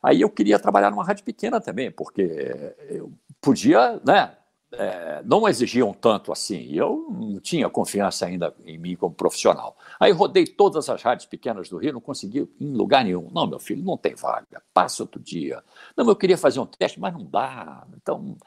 [0.04, 4.36] Aí eu queria trabalhar numa rádio pequena também, porque eu podia, né?
[4.74, 6.74] É, não exigiam tanto assim.
[6.74, 9.78] Eu não tinha confiança ainda em mim como profissional.
[10.00, 13.30] Aí rodei todas as rádios pequenas do Rio, não consegui em lugar nenhum.
[13.34, 15.64] Não, meu filho, não tem vaga, passa outro dia.
[15.96, 17.86] Não, eu queria fazer um teste, mas não dá.
[17.96, 18.38] Então,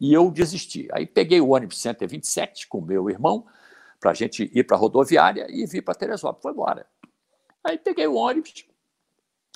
[0.00, 0.88] e eu desisti.
[0.92, 3.46] Aí peguei o ônibus 127 com meu irmão
[4.00, 6.42] para a gente ir para a rodoviária e vir para Teresópolis.
[6.42, 6.86] Foi embora.
[7.62, 8.66] Aí peguei o ônibus,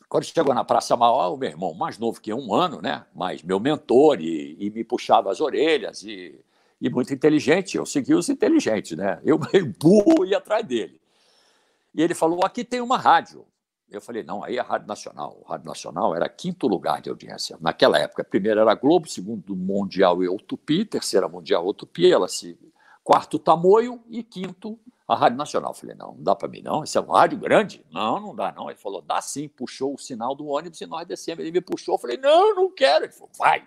[0.09, 3.05] quando chegou na Praça Maior, o meu irmão, mais novo que um ano, né?
[3.15, 6.41] mas meu mentor, e, e me puxava as orelhas, e,
[6.81, 7.77] e, muito inteligente.
[7.77, 9.21] Eu segui os inteligentes, né?
[9.23, 9.39] Eu,
[9.79, 10.99] burro, ia atrás dele.
[11.95, 13.45] E ele falou: aqui tem uma rádio.
[13.91, 15.43] Eu falei: não, aí é a Rádio Nacional.
[15.45, 17.59] A Rádio Nacional era quinto lugar de audiência.
[17.61, 22.59] Naquela época, primeiro era Globo, segundo Mundial e Tupi, terceira Mundial e Tupi, ela se.
[23.05, 25.73] Quarto Tamoio e quinto a Rádio Nacional.
[25.73, 27.85] Falei, não, não dá para mim não, isso é uma rádio grande.
[27.91, 28.69] Não, não dá não.
[28.69, 29.49] Ele falou, dá sim.
[29.49, 31.41] Puxou o sinal do ônibus e nós descemos.
[31.41, 33.07] Ele me puxou, eu falei, não, não quero.
[33.07, 33.67] Ele falou, vai,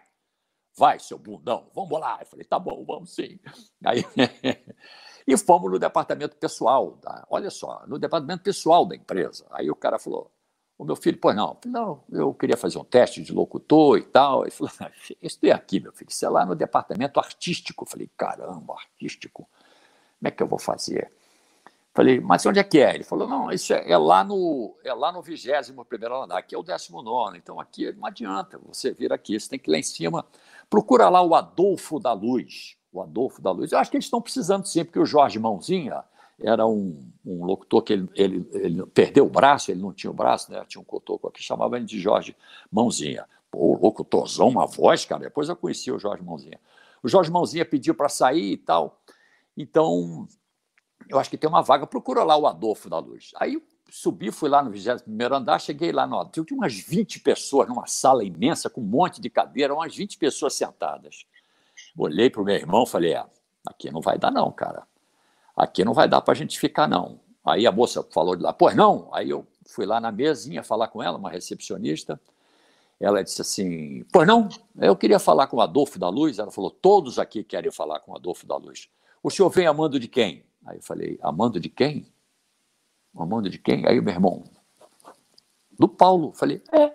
[0.77, 2.17] vai, seu bundão, vamos lá.
[2.21, 3.39] Eu falei, tá bom, vamos sim.
[3.83, 4.05] Aí,
[5.25, 9.47] e fomos no departamento pessoal, da, olha só, no departamento pessoal da empresa.
[9.49, 10.31] Aí o cara falou,
[10.77, 13.97] o meu filho, pois não, eu falei, não, eu queria fazer um teste de locutor
[13.97, 14.43] e tal.
[14.43, 14.71] Ele falou,
[15.21, 17.83] isso é aqui, meu filho, isso é lá no departamento artístico.
[17.83, 19.47] Eu falei, caramba, artístico,
[20.19, 21.11] como é que eu vou fazer?
[21.93, 22.95] Falei, mas onde é que é?
[22.95, 26.55] Ele falou, não, isso é, é lá no é lá no 21 primeiro andar, aqui
[26.55, 29.77] é o 19, então aqui não adianta você vir aqui, você tem que ir lá
[29.77, 30.25] em cima.
[30.69, 33.73] Procura lá o Adolfo da Luz, o Adolfo da Luz.
[33.73, 36.01] Eu acho que eles estão precisando sim, porque o Jorge Mãozinha
[36.39, 40.13] era um, um locutor que ele, ele, ele, perdeu o braço, ele não tinha o
[40.13, 40.63] braço, né?
[40.67, 42.35] tinha um cotoco aqui, chamava ele de Jorge
[42.71, 43.25] Mãozinha.
[43.51, 45.23] Pô, locutorzão, uma voz, cara.
[45.23, 46.59] Depois eu conheci o Jorge Mãozinha.
[47.03, 49.01] O Jorge Mãozinha pediu para sair e tal,
[49.57, 50.25] então
[51.11, 53.31] eu acho que tem uma vaga, procura lá o Adolfo da Luz.
[53.35, 55.01] Aí subi, fui lá no 21
[55.35, 59.29] andar, cheguei lá, no, tinha umas 20 pessoas numa sala imensa, com um monte de
[59.29, 61.25] cadeira, umas 20 pessoas sentadas.
[61.97, 63.25] Olhei para o meu irmão falei: é,
[63.67, 64.87] aqui não vai dar, não, cara.
[65.55, 67.19] Aqui não vai dar para a gente ficar, não.
[67.43, 69.09] Aí a moça falou de lá, pois não.
[69.11, 72.19] Aí eu fui lá na mesinha falar com ela, uma recepcionista.
[72.99, 74.47] Ela disse assim: Pois não,
[74.79, 76.39] eu queria falar com o Adolfo da Luz.
[76.39, 78.87] Ela falou: Todos aqui querem falar com o Adolfo da Luz.
[79.21, 80.45] O senhor vem amando de quem?
[80.65, 82.05] Aí eu falei, amando de quem?
[83.15, 83.87] Amando de quem?
[83.87, 84.43] Aí meu irmão,
[85.77, 86.33] do Paulo.
[86.33, 86.93] Falei, é,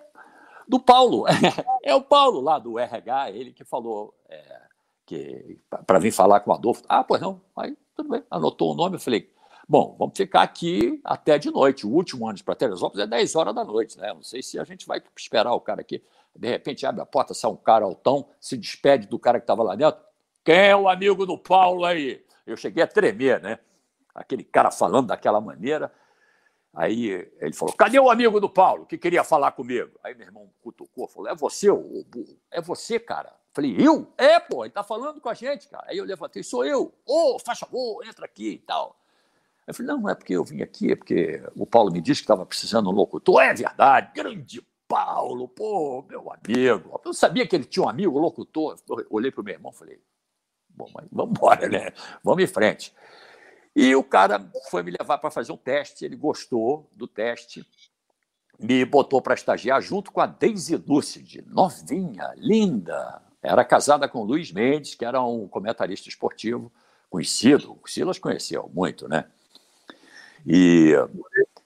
[0.67, 1.25] do Paulo.
[1.83, 4.61] é o Paulo lá do RH, ele que falou é,
[5.05, 6.83] que para vir falar com o Adolfo.
[6.87, 7.41] Ah, pois não.
[7.55, 8.95] Aí tudo bem, anotou o nome.
[8.95, 9.31] Eu falei,
[9.67, 11.85] bom, vamos ficar aqui até de noite.
[11.85, 14.13] O último ônibus para Teresópolis é 10 horas da noite, né?
[14.13, 16.03] Não sei se a gente vai esperar o cara aqui.
[16.35, 19.63] De repente abre a porta, sai um cara altão, se despede do cara que estava
[19.63, 19.99] lá dentro.
[20.43, 22.23] Quem é o amigo do Paulo aí?
[22.47, 23.59] Eu cheguei a tremer, né?
[24.15, 25.91] Aquele cara falando daquela maneira.
[26.73, 29.99] Aí ele falou: cadê o amigo do Paulo que queria falar comigo?
[30.03, 32.39] Aí meu irmão cutucou, falou: é você, o burro?
[32.49, 33.33] É você, cara?
[33.53, 34.11] Falei: eu?
[34.17, 35.85] É, pô, ele tá falando com a gente, cara.
[35.87, 36.93] Aí eu levantei: sou eu.
[37.05, 38.95] Ô, oh, faz favor, entra aqui e tal.
[39.65, 42.21] Eu falei: não, não é porque eu vim aqui, é porque o Paulo me disse
[42.21, 43.41] que estava precisando de um locutor.
[43.41, 47.01] É verdade, grande Paulo, pô, meu amigo.
[47.03, 48.77] Eu sabia que ele tinha um amigo locutor.
[48.87, 49.99] Eu olhei para o meu irmão e falei:
[50.77, 51.91] Bom, mas vamos embora, né?
[52.23, 52.93] Vamos em frente.
[53.75, 57.65] E o cara foi me levar para fazer um teste, ele gostou do teste,
[58.59, 63.21] me botou para estagiar junto com a Daisy Lucid, novinha, linda.
[63.41, 66.71] Era casada com o Luiz Mendes, que era um comentarista esportivo
[67.09, 67.79] conhecido.
[67.83, 69.25] O Silas conheceu muito, né?
[70.45, 70.93] E.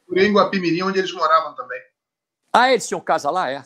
[0.06, 1.82] Por Guapimirim, onde eles moravam também.
[2.52, 3.64] Ah, eles tinham casa lá, é?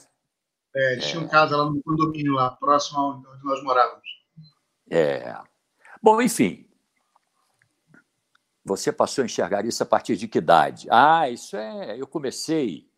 [0.76, 1.08] É, eles é...
[1.10, 4.05] tinham casa lá no condomínio, lá, próximo onde nós morávamos.
[4.90, 5.36] É.
[6.02, 6.68] Bom, enfim.
[8.64, 10.88] Você passou a enxergar isso a partir de que idade?
[10.90, 12.00] Ah, isso é.
[12.00, 12.90] Eu comecei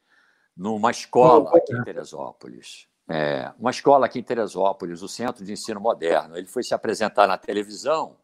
[0.55, 2.87] numa escola aqui em Teresópolis.
[3.09, 6.37] É, uma escola aqui em Teresópolis, o Centro de Ensino Moderno.
[6.37, 8.17] Ele foi se apresentar na televisão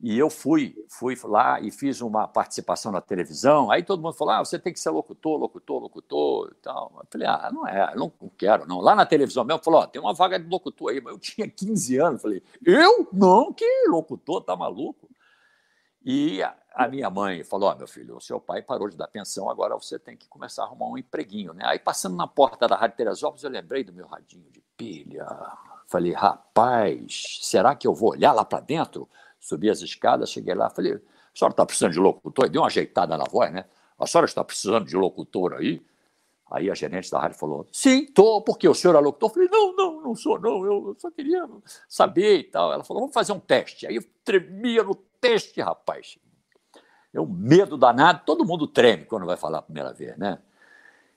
[0.00, 3.68] e eu fui, fui lá e fiz uma participação na televisão.
[3.68, 6.92] Aí todo mundo falou: ah, você tem que ser locutor, locutor, locutor e tal.
[6.96, 8.80] Eu falei: ah, não é, não quero, não.
[8.80, 11.00] Lá na televisão mesmo, falou: ó, tem uma vaga de locutor aí.
[11.00, 12.22] Mas eu tinha 15 anos.
[12.22, 13.08] Falei: eu?
[13.12, 15.08] Não, que locutor, tá maluco?
[16.04, 19.50] E a, minha mãe falou: ó, meu filho, o seu pai parou de dar pensão,
[19.50, 21.64] agora você tem que começar a arrumar um empreguinho, né?
[21.66, 25.26] Aí passando na porta da Rádio Teresópolis, eu lembrei do meu radinho de pilha.
[25.88, 29.08] Falei: rapaz, será que eu vou olhar lá para dentro?
[29.40, 30.98] Subi as escadas, cheguei lá, falei, a
[31.34, 32.48] senhora está precisando de locutor?
[32.48, 33.64] Deu uma ajeitada na voz, né?
[33.98, 35.82] A senhora está precisando de locutor aí?
[36.50, 39.28] Aí a gerente da rádio falou, sim, estou, porque o senhor é locutor?
[39.28, 41.46] Eu falei, não, não, não sou, não, eu só queria
[41.86, 42.72] saber e tal.
[42.72, 43.86] Ela falou, vamos fazer um teste.
[43.86, 46.18] Aí eu tremia no teste, rapaz.
[47.12, 50.38] É um medo danado, todo mundo treme quando vai falar a primeira vez, né?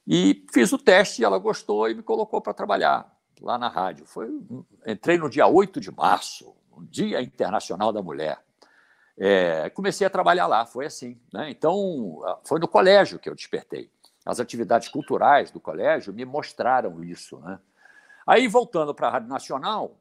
[0.05, 4.05] E fiz o teste, ela gostou e me colocou para trabalhar lá na rádio.
[4.05, 4.27] Foi,
[4.85, 8.39] entrei no dia 8 de março, um Dia Internacional da Mulher.
[9.17, 11.19] É, comecei a trabalhar lá, foi assim.
[11.33, 11.49] Né?
[11.49, 13.91] Então, foi no colégio que eu despertei.
[14.25, 17.39] As atividades culturais do colégio me mostraram isso.
[17.39, 17.59] Né?
[18.25, 19.97] Aí, voltando para a Rádio Nacional,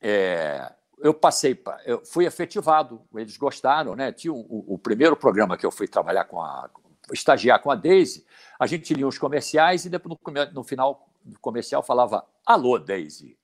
[0.00, 4.12] é, eu passei, eu fui efetivado, eles gostaram, né?
[4.12, 6.68] Tinha o, o, primeiro programa que eu fui trabalhar com a,
[7.12, 8.26] estagiar com a Daisy,
[8.58, 13.37] a gente lia os comerciais e depois no, no final do comercial falava Alô, Daisy.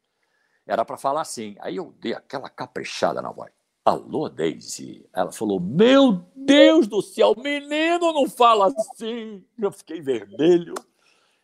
[0.66, 1.57] Era para falar assim.
[1.61, 3.53] Aí eu dei aquela caprichada na voz.
[3.85, 5.07] Alô, Daisy.
[5.12, 9.44] Ela falou: Meu Deus do céu, menino, não fala assim.
[9.59, 10.74] Eu fiquei vermelho.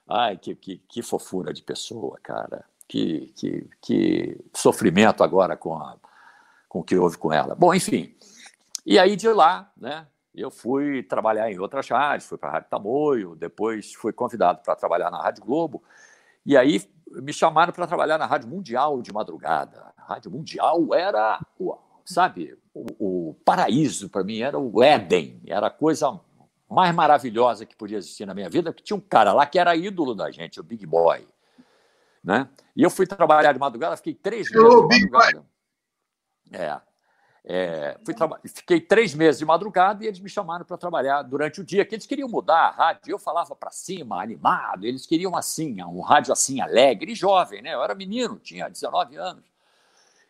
[0.09, 2.65] Ai, que, que, que fofura de pessoa, cara.
[2.89, 5.97] Que, que, que sofrimento agora com, a,
[6.69, 7.55] com o que houve com ela.
[7.55, 8.17] Bom, enfim.
[8.85, 10.07] E aí de lá, né?
[10.35, 14.77] Eu fui trabalhar em outras rádios, fui para a Rádio Tamoio, depois fui convidado para
[14.77, 15.83] trabalhar na Rádio Globo.
[16.45, 19.93] E aí me chamaram para trabalhar na Rádio Mundial de madrugada.
[19.97, 21.41] A Rádio Mundial era,
[22.05, 26.21] sabe, o, o paraíso para mim, era o Éden, era a coisa
[26.69, 29.75] mais maravilhosa que podia existir na minha vida, porque tinha um cara lá que era
[29.75, 31.27] ídolo da gente, o Big Boy.
[32.23, 32.49] Né?
[32.77, 35.47] E eu fui trabalhar de madrugada, fiquei três meses de madrugada.
[36.53, 36.81] É.
[37.45, 38.15] É, fui
[38.55, 41.95] fiquei três meses de madrugada e eles me chamaram para trabalhar durante o dia, que
[41.95, 43.13] eles queriam mudar a rádio.
[43.13, 47.75] Eu falava para cima, animado, eles queriam assim, um rádio assim, alegre e jovem, né?
[47.75, 49.45] Eu era menino, tinha 19 anos.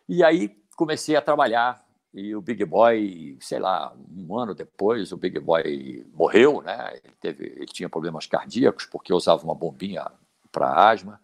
[0.07, 5.17] E aí comecei a trabalhar e o Big Boy, sei lá, um ano depois, o
[5.17, 6.99] Big Boy morreu, né?
[7.03, 10.05] Ele, teve, ele tinha problemas cardíacos porque usava uma bombinha
[10.51, 11.19] para asma.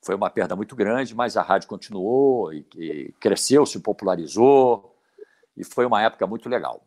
[0.00, 4.91] Foi uma perda muito grande, mas a rádio continuou e, e cresceu, se popularizou
[5.56, 6.86] e foi uma época muito legal.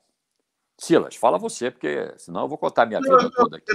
[0.78, 3.72] Silas, fala você, porque senão eu vou contar minha vida eu, toda aqui.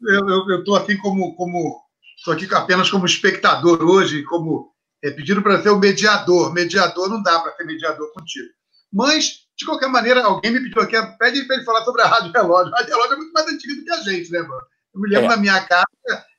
[0.00, 1.82] Eu estou aqui como como
[2.16, 4.72] estou aqui apenas como espectador hoje, como
[5.04, 6.52] é, pediram para ser o mediador.
[6.52, 8.48] Mediador não dá para ser mediador contigo.
[8.92, 12.32] Mas de qualquer maneira, alguém me pediu aqui, pede para ele falar sobre a Rádio
[12.32, 12.72] Relógio.
[12.72, 14.62] A Rádio Relógio é muito mais antiga do que a gente, né, mano?
[14.94, 15.28] Eu me lembro é.
[15.28, 15.84] na minha casa,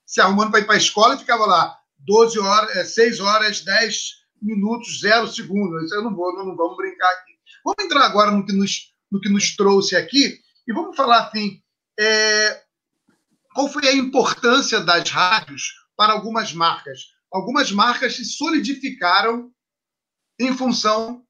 [0.05, 3.61] se arrumando para ir para a escola, e ficava lá 12 horas, 6 é, horas,
[3.61, 3.95] 10
[4.41, 5.83] minutos, 0 segundos.
[5.83, 7.38] Isso eu não vou, não, não vamos brincar aqui.
[7.63, 11.61] Vamos entrar agora no que nos, no que nos trouxe aqui e vamos falar assim:
[11.99, 12.61] é,
[13.53, 16.99] qual foi a importância das rádios para algumas marcas?
[17.31, 19.51] Algumas marcas se solidificaram
[20.39, 21.23] em função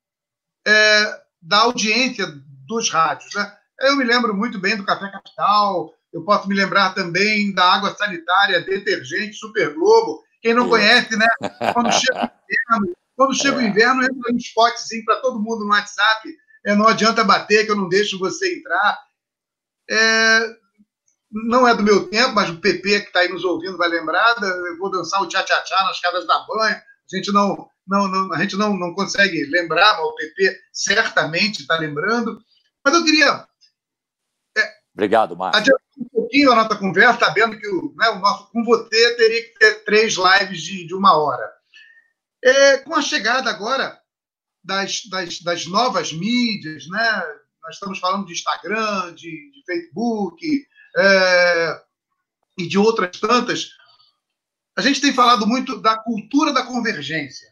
[0.66, 2.28] é, da audiência
[2.68, 3.34] dos rádios.
[3.34, 3.58] Né?
[3.82, 7.96] Eu me lembro muito bem do Café Capital, eu posso me lembrar também da água
[7.96, 10.24] sanitária, detergente, Super Globo.
[10.42, 11.28] Quem não conhece, né?
[11.74, 12.32] Quando chega
[13.20, 13.68] quando chega o é.
[13.68, 16.34] inverno, entra um spotzinho para todo mundo no WhatsApp.
[16.66, 18.98] É, não adianta bater, que eu não deixo você entrar.
[19.90, 20.56] É,
[21.30, 24.38] não é do meu tempo, mas o PP que está aí nos ouvindo vai lembrar.
[24.42, 26.76] Eu vou dançar o tchá-tchá-tchá nas casas da banha.
[26.78, 31.60] A gente não, não, não, a gente não, não consegue lembrar, mas o PP certamente
[31.60, 32.42] está lembrando.
[32.86, 33.46] Mas eu queria.
[34.58, 35.60] É, Obrigado, Márcio.
[35.60, 39.44] Adiantar um pouquinho a nossa conversa, sabendo que o, né, o nosso, com você teria
[39.44, 41.59] que ter três lives de, de uma hora.
[42.44, 44.00] É, com a chegada agora
[44.64, 47.24] das, das, das, novas mídias, né?
[47.64, 50.66] nós estamos falando de Instagram, de, de Facebook
[50.98, 51.82] é,
[52.58, 53.70] e de outras tantas,
[54.78, 57.48] a gente tem falado muito da cultura da convergência.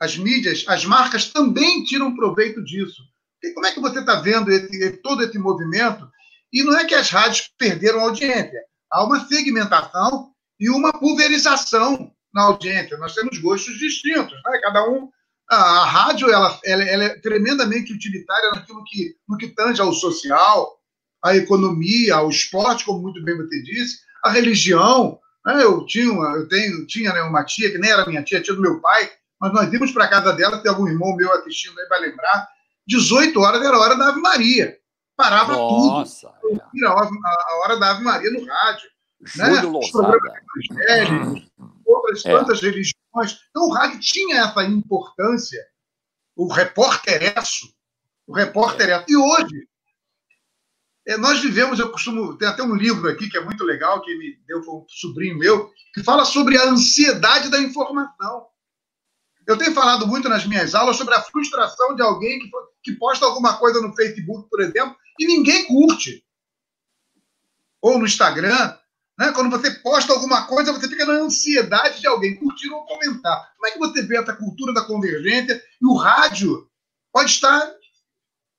[0.00, 3.02] As mídias, as marcas também tiram proveito disso.
[3.42, 6.10] E como é que você está vendo esse, todo esse movimento?
[6.52, 8.62] E não é que as rádios perderam audiência.
[8.90, 12.96] Há uma segmentação e uma pulverização na audiência.
[12.96, 14.58] Nós temos gostos distintos, né?
[14.62, 15.08] Cada um.
[15.50, 20.78] A, rádio ela, ela, ela, é tremendamente utilitária naquilo que, no que tange ao social,
[21.22, 25.18] à economia, ao esporte, como muito bem você disse, a religião.
[25.44, 25.62] Né?
[25.62, 28.54] Eu tinha, uma, eu tenho, tinha né, uma tia que nem era minha tia, tia
[28.54, 31.86] do meu pai, mas nós íamos para casa dela, tem algum irmão meu assistindo aí
[31.88, 32.48] vai lembrar.
[32.86, 34.78] 18 horas era a hora da Ave Maria.
[35.16, 36.60] Parava Nossa, tudo.
[36.60, 36.86] É.
[36.86, 38.88] A, a hora da Ave Maria no rádio.
[39.24, 41.42] Júlio né?
[41.92, 42.30] Outras é.
[42.30, 43.40] tantas religiões.
[43.50, 45.64] Então, o rádio tinha essa importância,
[46.36, 47.34] o repórter
[48.26, 49.04] o repórter é.
[49.08, 49.68] E hoje,
[51.06, 54.16] é, nós vivemos, eu costumo, tem até um livro aqui que é muito legal, que
[54.16, 58.46] me deu um sobrinho meu, que fala sobre a ansiedade da informação.
[59.46, 62.50] Eu tenho falado muito nas minhas aulas sobre a frustração de alguém que,
[62.84, 66.24] que posta alguma coisa no Facebook, por exemplo, e ninguém curte.
[67.80, 68.78] Ou no Instagram,
[69.22, 69.32] né?
[69.32, 73.52] Quando você posta alguma coisa, você fica na ansiedade de alguém curtir ou comentar.
[73.54, 75.62] Como é que você vê essa cultura da convergência?
[75.80, 76.68] E o rádio
[77.12, 77.72] pode estar,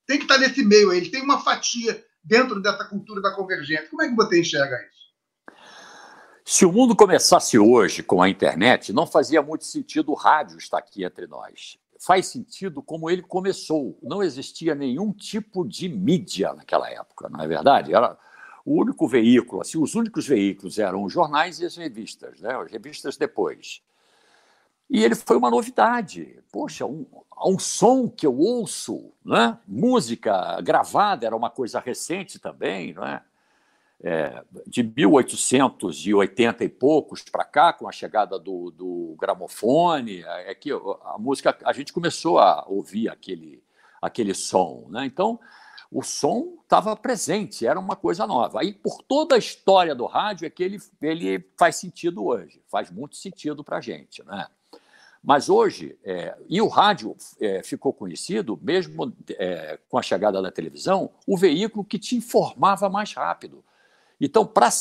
[0.08, 1.00] tem que estar nesse meio aí.
[1.00, 3.90] Ele tem uma fatia dentro dessa cultura da convergência.
[3.90, 5.04] Como é que você enxerga isso?
[6.46, 10.78] Se o mundo começasse hoje com a internet, não fazia muito sentido o rádio estar
[10.78, 11.78] aqui entre nós.
[12.00, 13.98] faz sentido como ele começou.
[14.02, 17.94] Não existia nenhum tipo de mídia naquela época, não é verdade?
[17.94, 18.18] Era
[18.66, 22.56] o único veículo, assim, os únicos veículos eram os jornais e as revistas, né?
[22.56, 23.82] as revistas depois.
[24.90, 26.40] E ele foi uma novidade.
[26.52, 27.06] Poxa, um,
[27.46, 29.58] um som que eu ouço, né?
[29.68, 33.22] música gravada era uma coisa recente também, não é?
[34.04, 40.56] é, de 1880 e poucos para cá, com a chegada do, do gramofone, é, é
[40.56, 43.64] que a música, a gente começou a ouvir aquele,
[44.02, 44.88] aquele som.
[44.90, 45.06] Né?
[45.06, 45.40] Então,
[45.94, 48.62] o som estava presente, era uma coisa nova.
[48.62, 52.90] Aí, por toda a história do rádio, é que ele, ele faz sentido hoje, faz
[52.90, 54.24] muito sentido para a gente.
[54.24, 54.48] Né?
[55.24, 60.52] Mas hoje, é, e o rádio é, ficou conhecido, mesmo é, com a chegada da
[60.52, 63.64] televisão, o veículo que te informava mais rápido.
[64.20, 64.72] Então, para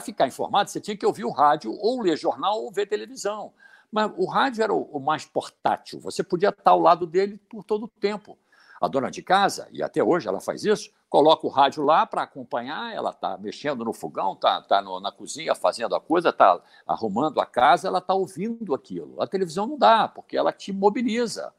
[0.00, 3.52] ficar informado, você tinha que ouvir o rádio, ou ler jornal, ou ver televisão.
[3.90, 7.64] Mas o rádio era o, o mais portátil, você podia estar ao lado dele por
[7.64, 8.38] todo o tempo.
[8.82, 12.24] A dona de casa, e até hoje ela faz isso, coloca o rádio lá para
[12.24, 16.60] acompanhar, ela está mexendo no fogão, está tá, tá na cozinha fazendo a coisa, está
[16.84, 19.22] arrumando a casa, ela está ouvindo aquilo.
[19.22, 21.54] A televisão não dá, porque ela te mobiliza.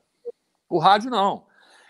[0.67, 1.45] O rádio não.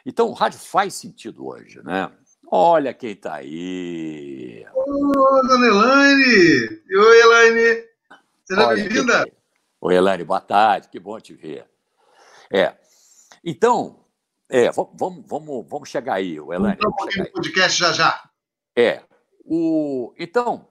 [0.05, 2.11] Então, o rádio faz sentido hoje, né?
[2.51, 4.63] Olha quem está aí.
[4.71, 6.81] Ô, dona Elaine!
[6.95, 7.88] Oi, Elaine!
[8.45, 9.25] Seja bem-vinda!
[9.81, 11.65] Oi, Elaine, boa tarde, que bom te ver.
[12.51, 12.75] É,
[13.43, 14.02] então,
[14.53, 16.77] é, vamos, vamos, vamos chegar aí, o Elaine.
[16.79, 18.29] Vamos pouquinho no podcast já já.
[18.77, 19.01] É,
[19.43, 20.67] o, então,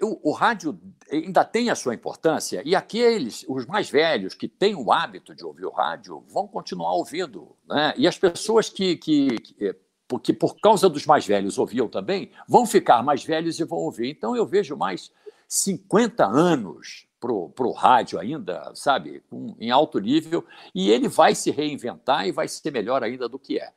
[0.00, 4.76] o, o, rádio ainda tem a sua importância e aqueles, os mais velhos que têm
[4.76, 7.56] o hábito de ouvir o rádio, vão continuar ouvindo.
[7.68, 7.92] Né?
[7.96, 12.64] E as pessoas que, que, que porque por causa dos mais velhos ouviam também, vão
[12.66, 14.10] ficar mais velhos e vão ouvir.
[14.10, 15.10] Então eu vejo mais
[15.48, 20.44] 50 anos para o rádio ainda, sabe, um, em alto nível,
[20.74, 23.72] e ele vai se reinventar e vai ser melhor ainda do que é.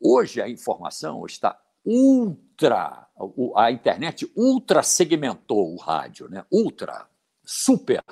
[0.00, 3.06] Hoje a informação está ultra,
[3.56, 6.44] a internet ultra segmentou o rádio, né?
[6.50, 7.06] ultra,
[7.44, 8.02] super.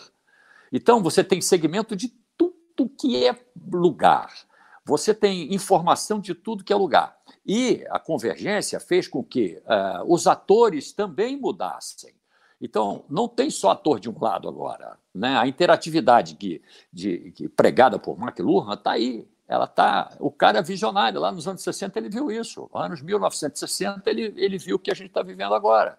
[0.72, 3.38] Então você tem segmento de tudo que é
[3.70, 4.32] lugar.
[4.84, 7.16] Você tem informação de tudo que é lugar.
[7.46, 12.14] E a convergência fez com que uh, os atores também mudassem.
[12.62, 14.96] Então, não tem só ator de um lado agora.
[15.12, 15.36] Né?
[15.36, 19.28] A interatividade que, de, que pregada por McLuhan está aí.
[19.48, 21.20] Ela tá, o cara é visionário.
[21.20, 22.70] Lá nos anos 60 ele viu isso.
[22.72, 25.98] Anos 1960 ele, ele viu o que a gente está vivendo agora.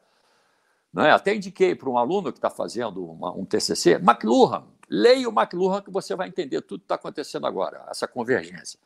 [0.93, 1.11] Né?
[1.11, 5.81] Até indiquei para um aluno que está fazendo uma, um TCC, McLuhan, leia o McLuhan
[5.81, 8.79] que você vai entender tudo que está acontecendo agora, essa convergência.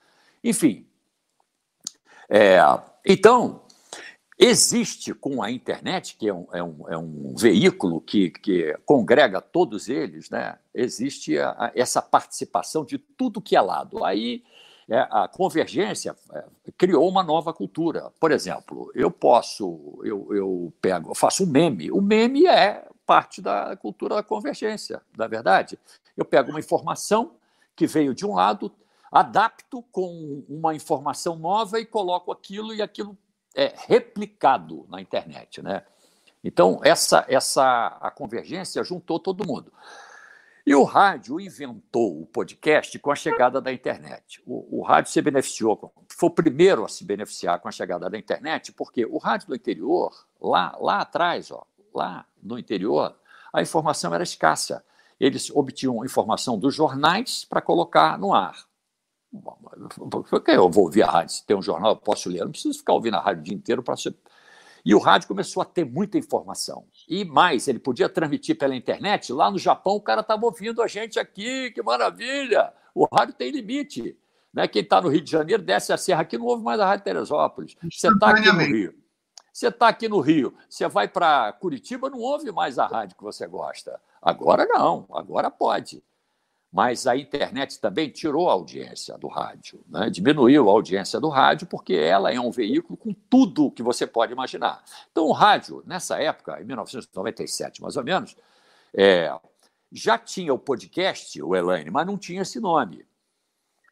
[0.43, 0.87] Enfim,
[2.27, 2.59] é,
[3.05, 3.61] então,
[4.37, 9.41] existe com a internet, que é um, é um, é um veículo que, que congrega
[9.41, 10.57] todos eles, né?
[10.73, 14.03] existe a, a, essa participação de tudo que é lado.
[14.05, 14.43] Aí
[14.87, 16.43] é, a convergência é,
[16.77, 18.11] criou uma nova cultura.
[18.19, 21.91] Por exemplo, eu posso, eu, eu pego, eu faço um meme.
[21.91, 25.79] O meme é parte da cultura da convergência, na verdade.
[26.15, 27.31] Eu pego uma informação
[27.75, 28.71] que veio de um lado,
[29.11, 33.17] adapto com uma informação nova e coloco aquilo e aquilo
[33.57, 35.83] é replicado na internet, né?
[36.43, 39.73] Então essa essa a convergência juntou todo mundo.
[40.65, 44.43] E o rádio inventou o podcast com a chegada da internet.
[44.45, 48.17] O, o, rádio se beneficiou, foi o primeiro a se beneficiar com a chegada da
[48.17, 53.17] internet, porque o rádio do interior, lá, lá atrás, ó, lá no interior,
[53.53, 54.83] a informação era escassa.
[55.17, 58.66] Eles obtinham informação dos jornais para colocar no ar.
[60.47, 62.39] Eu vou ouvir a rádio, se tem um jornal, eu posso ler.
[62.39, 64.15] Eu não preciso ficar ouvindo a rádio o dia inteiro para ser.
[64.85, 66.85] E o rádio começou a ter muita informação.
[67.09, 69.33] E mais, ele podia transmitir pela internet.
[69.33, 72.71] Lá no Japão, o cara estava ouvindo a gente aqui, que maravilha!
[72.95, 74.17] O rádio tem limite.
[74.53, 74.67] Né?
[74.67, 77.03] Quem está no Rio de Janeiro desce a serra aqui, não ouve mais a Rádio
[77.03, 77.75] Teresópolis.
[77.91, 78.95] Você está aqui no Rio.
[79.57, 83.23] Você está aqui no Rio, você vai para Curitiba, não ouve mais a rádio que
[83.23, 83.99] você gosta.
[84.21, 86.03] Agora não, agora pode.
[86.71, 90.09] Mas a internet também tirou a audiência do rádio, né?
[90.09, 94.33] diminuiu a audiência do rádio, porque ela é um veículo com tudo que você pode
[94.33, 94.83] imaginar.
[95.11, 98.35] Então, o rádio, nessa época, em 1997 mais ou menos,
[98.93, 99.33] é,
[99.91, 103.05] já tinha o podcast, o Elaine, mas não tinha esse nome.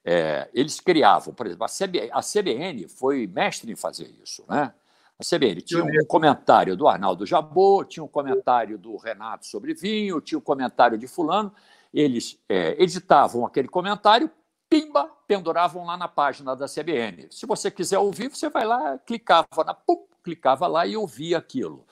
[0.03, 4.43] É, eles criavam, por exemplo, a, CB, a CBN foi mestre em fazer isso.
[4.47, 4.71] Né?
[5.17, 10.19] A CBN tinha um comentário do Arnaldo Jabot, tinha um comentário do Renato sobre vinho,
[10.19, 11.51] tinha um comentário de Fulano
[11.95, 14.29] eles é, editavam aquele comentário,
[14.69, 17.27] pimba, penduravam lá na página da CBN.
[17.31, 21.85] Se você quiser ouvir, você vai lá, clicava na pum, clicava lá e ouvia aquilo.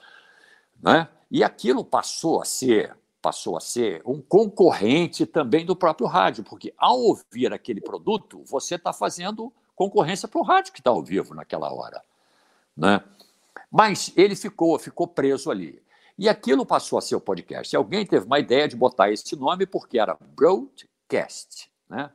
[0.82, 1.08] Né?
[1.32, 6.74] E aquilo passou a ser passou a ser um concorrente também do próprio rádio, porque
[6.78, 11.34] ao ouvir aquele produto, você está fazendo concorrência para o rádio que está ao vivo
[11.34, 12.02] naquela hora.
[12.76, 13.02] Né?
[13.72, 15.82] Mas ele ficou, ficou preso ali.
[16.18, 17.76] E aquilo passou a ser o podcast.
[17.76, 21.72] Alguém teve uma ideia de botar esse nome porque era Broadcast.
[21.90, 22.12] Né?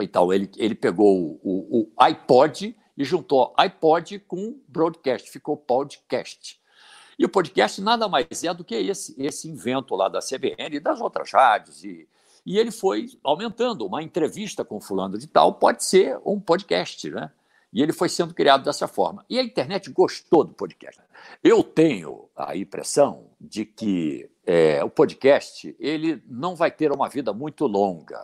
[0.00, 6.60] Então, ele, ele pegou o, o, o iPod e juntou iPod com broadcast, ficou podcast.
[7.18, 10.80] E o podcast nada mais é do que esse, esse invento lá da CBN e
[10.80, 11.84] das outras rádios.
[11.84, 12.08] E,
[12.44, 13.86] e ele foi aumentando.
[13.86, 17.30] Uma entrevista com fulano de tal pode ser um podcast, né?
[17.72, 19.24] E ele foi sendo criado dessa forma.
[19.28, 21.00] E a internet gostou do podcast.
[21.42, 27.32] Eu tenho a impressão de que é, o podcast ele não vai ter uma vida
[27.32, 28.20] muito longa.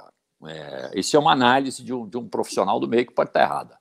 [0.46, 3.42] É, isso é uma análise de um, de um profissional do meio que pode estar
[3.42, 3.80] errada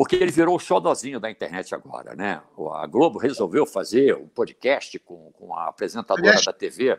[0.00, 2.40] porque ele virou o xodozinho da internet agora, né?
[2.72, 6.98] A Globo resolveu fazer um podcast com, com a apresentadora da TV,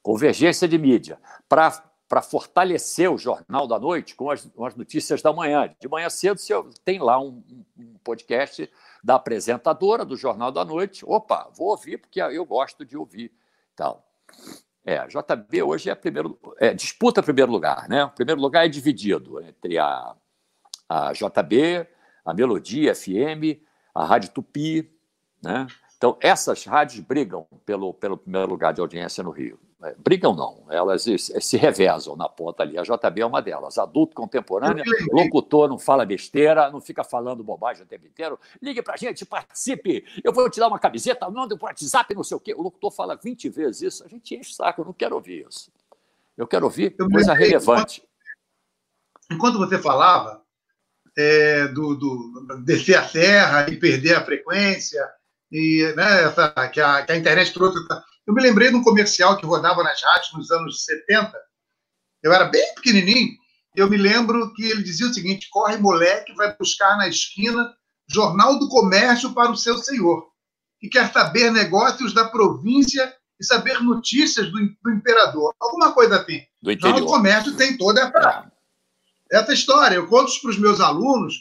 [0.00, 1.82] Convergência de Mídia, para
[2.20, 5.74] fortalecer o Jornal da Noite com as, com as, notícias da manhã.
[5.80, 6.52] De manhã cedo você
[6.84, 7.42] tem lá um,
[7.78, 8.68] um, podcast
[9.02, 11.04] da apresentadora do Jornal da Noite.
[11.06, 13.32] Opa, vou ouvir, porque eu gosto de ouvir.
[13.74, 14.06] Tal.
[14.84, 18.04] É, a JB hoje é primeiro, é, disputa primeiro lugar, né?
[18.04, 20.14] O primeiro lugar é dividido entre a,
[20.88, 21.86] a JB,
[22.24, 23.62] a Melodia FM,
[23.94, 24.90] a Rádio Tupi.
[25.42, 25.66] Né?
[25.96, 29.58] Então, essas rádios brigam pelo, pelo primeiro lugar de audiência no Rio.
[29.84, 32.78] É, brigam não, elas se revezam na ponta ali.
[32.78, 33.78] A JB é uma delas.
[33.78, 38.38] Adulto contemporâneo, locutor, não fala besteira, não fica falando bobagem o tempo inteiro.
[38.60, 40.04] Ligue pra gente, participe.
[40.22, 42.54] Eu vou te dar uma camiseta, manda pro WhatsApp, não sei o quê.
[42.54, 45.46] O locutor fala 20 vezes isso, a gente enche o saco, eu não quero ouvir
[45.48, 45.72] isso.
[46.36, 48.02] Eu quero ouvir eu coisa relevante.
[49.30, 50.42] Enquanto você falava,
[51.16, 55.06] é, do, do, descer a serra e perder a frequência,
[55.50, 57.78] e né, essa, que, a, que a internet trouxe.
[58.26, 61.32] Eu me lembrei de um comercial que rodava nas rádios nos anos 70.
[62.22, 63.32] Eu era bem pequenininho.
[63.74, 67.74] Eu me lembro que ele dizia o seguinte: corre, moleque, vai buscar na esquina
[68.08, 70.28] Jornal do Comércio para o seu senhor,
[70.78, 75.54] que quer saber negócios da província e saber notícias do, do imperador.
[75.60, 76.42] Alguma coisa assim.
[76.62, 76.98] Do interior.
[76.98, 78.52] Jornal do Comércio tem toda essa,
[79.30, 79.96] essa história.
[79.96, 81.34] Eu conto para os meus alunos,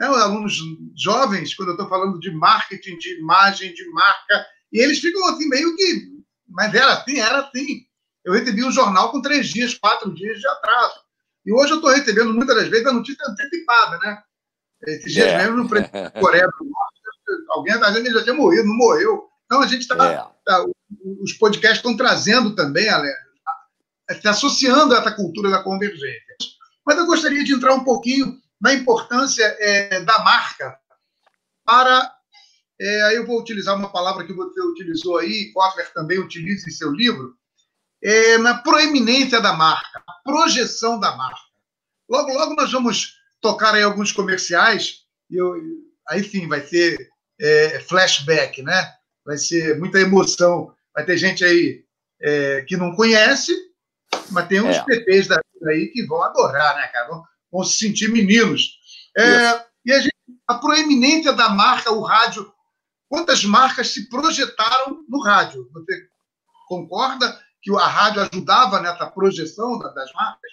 [0.00, 0.58] né, os alunos
[0.96, 5.48] jovens, quando eu estou falando de marketing, de imagem, de marca, e eles ficam assim,
[5.48, 6.15] meio que.
[6.48, 7.86] Mas era assim, era assim.
[8.24, 11.00] Eu recebi um jornal com três dias, quatro dias de atraso.
[11.44, 14.22] E hoje eu estou recebendo muitas das vezes a notícia antecipada, né?
[14.86, 15.38] Esses dias é.
[15.38, 19.28] mesmo no presidente Coreia do Norte, alguém da gente já tinha morrido, não morreu.
[19.44, 19.94] Então a gente está.
[20.04, 20.16] É.
[20.44, 20.64] Tá,
[21.20, 23.16] os podcasts estão trazendo também, Alex,
[24.20, 26.36] se associando a essa cultura da convergência.
[26.84, 30.78] Mas eu gostaria de entrar um pouquinho na importância é, da marca
[31.64, 32.15] para.
[32.80, 36.72] É, aí eu vou utilizar uma palavra que você utilizou aí, Kotler também utiliza em
[36.72, 37.34] seu livro,
[38.02, 41.40] é, na proeminência da marca, a projeção da marca.
[42.08, 45.54] Logo, logo nós vamos tocar aí alguns comerciais, e eu,
[46.08, 47.10] aí sim vai ser
[47.40, 48.94] é, flashback, né?
[49.24, 50.72] Vai ser muita emoção.
[50.94, 51.84] Vai ter gente aí
[52.20, 53.52] é, que não conhece,
[54.30, 54.84] mas tem uns é.
[54.84, 57.08] PPs da aí que vão adorar, né, cara?
[57.08, 58.78] Vão, vão se sentir meninos.
[59.16, 60.14] É, e a, gente,
[60.46, 62.52] a proeminência da marca, o rádio,
[63.08, 65.68] quantas marcas se projetaram no rádio?
[65.72, 66.08] Você
[66.68, 70.52] concorda que a rádio ajudava nessa projeção das marcas?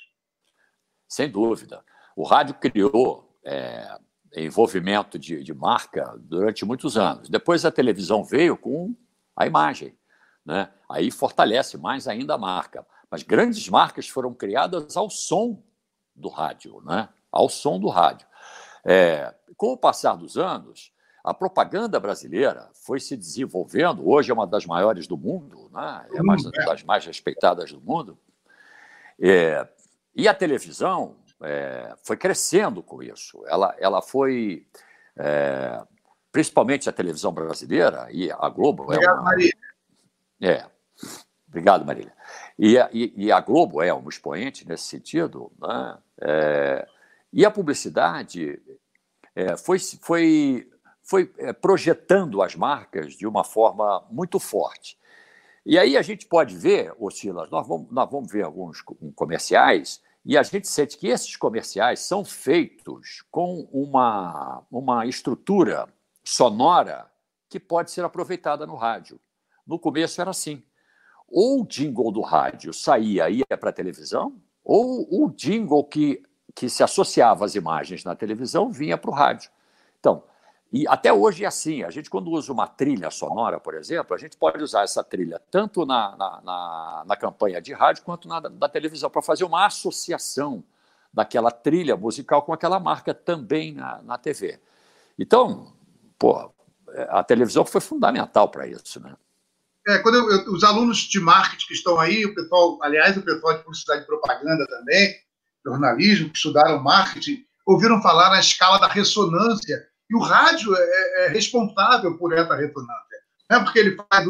[1.07, 1.83] Sem dúvida.
[2.15, 3.99] O rádio criou é,
[4.35, 7.29] envolvimento de, de marca durante muitos anos.
[7.29, 8.95] Depois a televisão veio com
[9.35, 9.97] a imagem.
[10.45, 10.69] Né?
[10.89, 12.85] Aí fortalece mais ainda a marca.
[13.09, 15.63] Mas grandes marcas foram criadas ao som
[16.15, 17.09] do rádio, né?
[17.31, 18.27] ao som do rádio.
[18.85, 20.91] É, com o passar dos anos,
[21.23, 24.07] a propaganda brasileira foi se desenvolvendo.
[24.07, 26.05] Hoje é uma das maiores do mundo, né?
[26.13, 28.17] é uma das mais respeitadas do mundo.
[29.19, 29.65] É,
[30.13, 33.41] e a televisão é, foi crescendo com isso.
[33.47, 34.67] Ela, ela foi,
[35.15, 35.81] é,
[36.31, 39.23] principalmente a televisão brasileira, e a Globo é Obrigado, uma.
[39.23, 39.53] Maria.
[40.41, 40.65] É.
[41.47, 42.13] Obrigado, Marília.
[42.59, 45.97] E a, e, e a Globo é um expoente nesse sentido, né?
[46.19, 46.87] É,
[47.31, 48.61] e a publicidade
[49.35, 50.67] é, foi, foi,
[51.03, 54.97] foi é, projetando as marcas de uma forma muito forte.
[55.65, 58.81] E aí a gente pode ver, ô Silas, nós vamos, nós vamos ver alguns
[59.15, 65.87] comerciais, e a gente sente que esses comerciais são feitos com uma, uma estrutura
[66.23, 67.11] sonora
[67.49, 69.19] que pode ser aproveitada no rádio.
[69.67, 70.63] No começo era assim
[71.33, 76.21] ou o jingle do rádio saía e ia para a televisão, ou o jingle que,
[76.53, 79.49] que se associava às imagens na televisão vinha para o rádio.
[79.99, 80.23] Então,
[80.73, 81.83] E até hoje é assim.
[81.83, 85.39] A gente, quando usa uma trilha sonora, por exemplo, a gente pode usar essa trilha
[85.51, 89.67] tanto na, na, na, na campanha de rádio quanto na da televisão, para fazer uma
[89.67, 90.63] associação
[91.13, 94.59] daquela trilha musical com aquela marca também na, na TV.
[95.17, 95.71] Então,
[96.17, 96.51] pô,
[97.09, 99.15] a televisão foi fundamental para isso, né?
[99.87, 103.21] É, quando eu, eu, os alunos de marketing que estão aí, o pessoal, aliás, o
[103.21, 105.13] pessoal de publicidade e propaganda também,
[105.63, 109.92] jornalismo, que estudaram marketing, ouviram falar na escala da ressonância.
[110.09, 113.17] E o rádio é, é, é responsável por essa ressonância.
[113.49, 113.59] Né?
[113.59, 114.25] Porque ele faz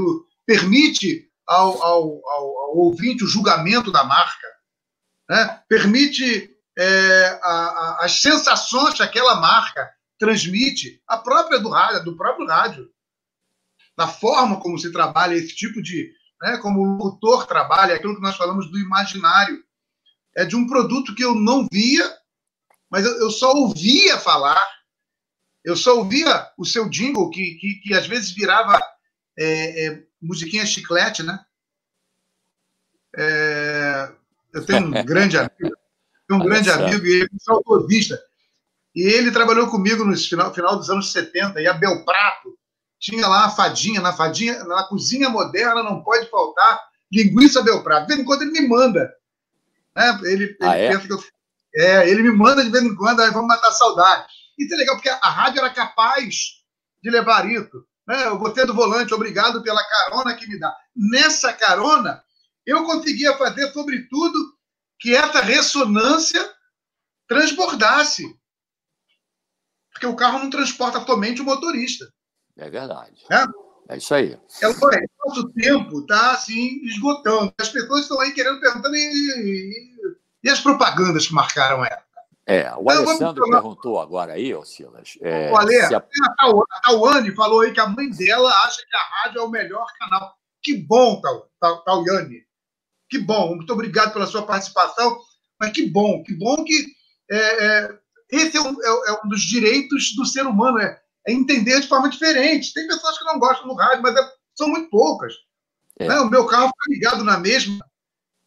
[0.46, 4.48] permite ao, ao, ao, ao, ouvinte o julgamento da marca,
[5.30, 5.62] né?
[5.68, 12.16] permite é, a, a, as sensações que aquela marca transmite, a própria do rádio, do
[12.16, 12.90] próprio rádio,
[13.98, 16.12] da forma como se trabalha esse tipo de,
[16.42, 19.64] né, como o locutor trabalha, aquilo que nós falamos do imaginário,
[20.36, 22.10] é de um produto que eu não via,
[22.90, 24.62] mas eu, eu só ouvia falar,
[25.64, 28.80] eu só ouvia o seu jingle, que, que, que às vezes virava
[29.38, 31.40] é, é, musiquinha chiclete, né?
[33.16, 34.12] É,
[34.54, 35.76] eu tenho um grande amigo,
[36.32, 38.20] um grande amigo, e ele é um saudosista.
[38.96, 42.58] E ele trabalhou comigo no final, final dos anos 70, e a Bel Prato
[43.00, 46.80] tinha lá a fadinha, na fadinha, na cozinha moderna não pode faltar
[47.12, 48.04] linguiça Bel Prato.
[48.04, 49.14] De vez em quando ele me manda.
[49.96, 50.20] Né?
[50.24, 50.90] Ele, ele ah, é?
[50.90, 51.24] pensa que eu.
[51.76, 54.28] É, ele me manda de vez em quando, aí vamos matar saudade.
[54.58, 56.64] Isso é legal, porque a rádio era capaz
[57.02, 57.86] de levar isso.
[58.08, 58.28] Né?
[58.28, 60.76] Eu vou ter do volante, obrigado pela carona que me dá.
[60.96, 62.24] Nessa carona,
[62.66, 64.58] eu conseguia fazer, sobretudo,
[65.00, 66.50] que essa ressonância
[67.28, 68.24] transbordasse.
[69.92, 72.12] Porque o carro não transporta somente o motorista.
[72.58, 73.24] É verdade.
[73.32, 74.38] É, é isso aí.
[74.62, 74.74] É, o
[75.26, 77.54] nosso tempo está assim, esgotando.
[77.60, 82.04] As pessoas estão aí querendo perguntando e, e, e as propagandas que marcaram ela.
[82.46, 85.18] É, o então, Alessandro perguntou agora aí, ô Silas.
[85.22, 85.98] É, o Ale, a...
[85.98, 89.86] a Tauane falou aí que a mãe dela acha que a rádio é o melhor
[89.98, 90.36] canal.
[90.62, 91.22] Que bom,
[91.86, 92.44] Tauane.
[93.10, 93.56] Que bom.
[93.56, 95.18] Muito obrigado pela sua participação.
[95.60, 96.88] Mas que bom, que bom que
[97.32, 98.00] é, é,
[98.32, 101.88] esse é um, é, é um, dos direitos do ser humano, é, é, entender de
[101.88, 102.74] forma diferente.
[102.74, 105.34] Tem pessoas que não gostam do rádio, mas é, são muito poucas.
[106.00, 106.20] Né?
[106.20, 107.86] O meu carro fica ligado na mesma,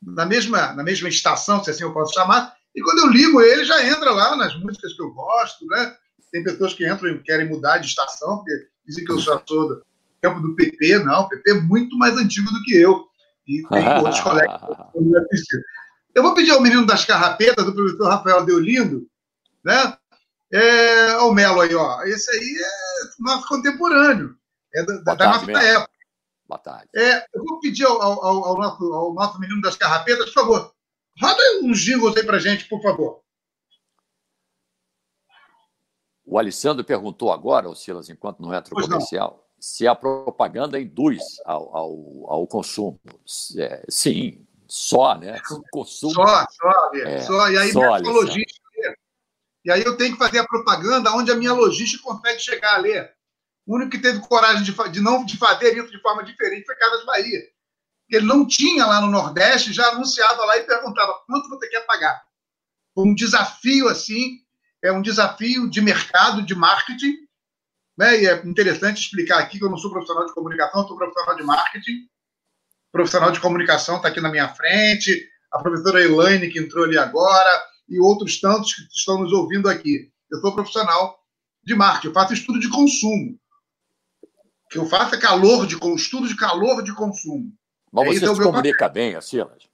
[0.03, 3.65] na mesma, na mesma estação, se assim eu posso chamar, e quando eu ligo ele,
[3.65, 5.97] já entra lá nas músicas que eu gosto, né?
[6.31, 9.83] Tem pessoas que entram e querem mudar de estação, porque dizem que eu sou do
[10.21, 10.99] tempo do PP.
[10.99, 13.07] Não, o PP é muito mais antigo do que eu.
[13.49, 15.57] E tem outros colegas que
[16.15, 19.09] Eu vou pedir ao menino das carrapetas, do professor Rafael Deolindo,
[19.65, 19.97] né?
[20.53, 22.03] É, o Melo aí, ó.
[22.03, 24.37] Esse aí é nosso contemporâneo.
[24.75, 25.91] É da, da nossa época.
[26.47, 26.89] Boa tarde.
[26.95, 30.76] É, eu vou pedir ao, ao, ao, nosso, ao nosso menino das carrapetas, por favor,
[31.21, 33.21] roda uns jingles aí pra gente, por favor.
[36.25, 41.23] O Alessandro perguntou agora, o Silas, enquanto não entra o comercial, se a propaganda induz
[41.45, 43.01] ao, ao, ao consumo.
[43.57, 45.41] É, sim, só, né?
[45.71, 46.15] Consumo.
[46.15, 47.49] Só, só, é, só.
[47.49, 48.67] E aí, só, logística
[49.67, 52.79] e aí eu tenho que fazer a propaganda onde a minha logística consegue chegar a
[52.79, 53.13] ler.
[53.67, 56.77] O único que teve coragem de, de não de fazer isso de forma diferente foi
[56.77, 57.41] Casas Bahia.
[58.09, 62.23] Ele não tinha lá no Nordeste, já anunciava lá e perguntava quanto você quer pagar.
[62.97, 64.39] Um desafio assim,
[64.83, 67.15] é um desafio de mercado, de marketing.
[67.99, 68.23] Né?
[68.23, 71.43] E é interessante explicar aqui que eu não sou profissional de comunicação, sou profissional de
[71.43, 72.09] marketing.
[72.93, 75.29] Profissional de comunicação está aqui na minha frente.
[75.53, 80.11] A professora Elaine, que entrou ali agora e outros tantos que estão nos ouvindo aqui.
[80.31, 81.19] Eu sou profissional
[81.65, 83.39] de marketing, eu faço estudo de consumo.
[84.23, 87.53] O que eu faço é calor de estudo de calor de consumo.
[88.05, 89.69] Mas você é se comunica bem, Silas?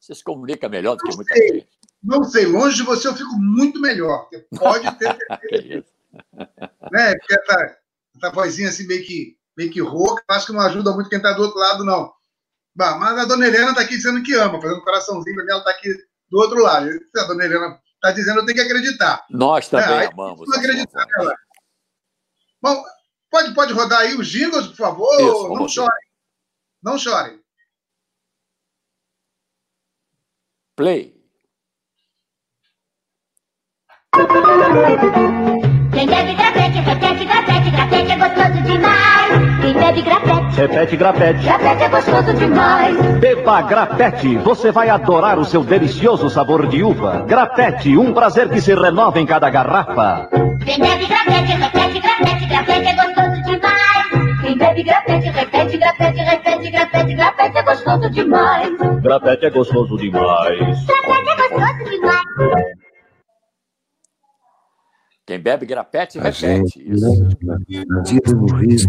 [0.00, 1.68] Você se comunica melhor do que muita sei, gente.
[2.02, 4.28] Não sei, longe de você eu fico muito melhor.
[4.30, 5.86] Você pode ter certeza.
[6.92, 7.14] né?
[7.16, 7.76] Porque essa,
[8.16, 11.32] essa vozinha assim meio que, meio que rouca, acho que não ajuda muito quem está
[11.32, 12.12] do outro lado, não.
[12.74, 15.50] Bah, mas a dona Helena está aqui dizendo que ama, fazendo um coraçãozinho para mim,
[15.50, 15.92] ela está aqui
[16.30, 16.88] do outro lado.
[17.16, 19.24] A dona Helena está dizendo, eu tenho que acreditar.
[19.28, 20.48] Nós também é, amamos.
[20.48, 21.34] Não acreditar nela.
[22.62, 22.84] Bom,
[23.30, 25.20] pode, pode rodar aí os jingles, por favor?
[25.20, 26.06] Isso, não chorem.
[26.82, 27.40] Não chorem.
[30.76, 31.10] Play.
[35.90, 39.62] Quem bebe grafete, repete grafete, grafete é gostoso demais.
[39.62, 42.96] Quem bebe grafete, repete grafete, grafete é gostoso demais.
[43.20, 47.24] Beba grafete, você vai adorar o seu delicioso sabor de uva.
[47.26, 50.28] Grafete, um prazer que se renova em cada garrafa.
[50.62, 53.25] Quem bebe grafete, repete grafete, grafete é gostoso
[54.82, 58.70] grafete, repete grafete, repete grafete, grafete é gostoso demais.
[59.02, 60.58] Grafete é gostoso demais.
[60.58, 62.22] Grafete é gostoso demais.
[65.26, 66.40] Quem bebe grapete, A repete.
[66.40, 67.04] gente Isso.
[67.04, 67.56] leva na
[68.06, 68.88] vida no riso,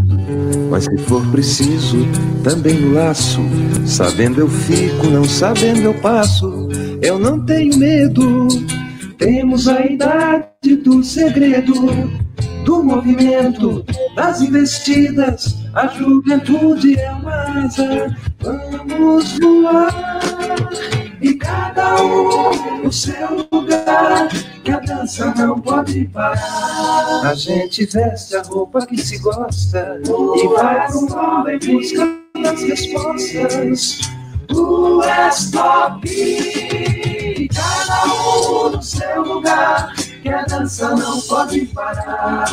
[0.69, 1.97] mas se for preciso,
[2.43, 3.39] também no laço.
[3.87, 6.69] Sabendo eu fico, não sabendo eu passo.
[7.01, 8.47] Eu não tenho medo.
[9.17, 11.73] Temos a idade do segredo,
[12.63, 13.83] do movimento,
[14.15, 15.55] das investidas.
[15.77, 18.17] A juventude é uma asa.
[18.39, 20.19] Vamos voar.
[21.21, 24.27] E cada um no seu lugar,
[24.63, 27.21] que a dança não pode parar.
[27.23, 32.63] A gente veste a roupa que se gosta e vai pro mundo em busca das
[32.63, 33.99] respostas.
[34.47, 42.47] Tu és top, cada um no seu lugar, que a dança não pode parar.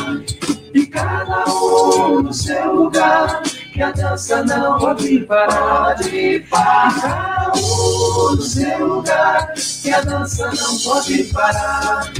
[0.75, 7.01] E cada um no seu lugar, que a dança não pode parar de parar.
[7.01, 12.11] Cada um no seu lugar, que a dança não pode parar.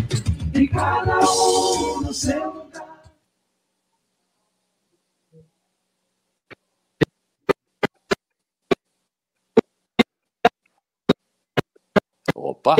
[0.53, 3.03] E cada um no seu lugar.
[12.33, 12.77] Opa!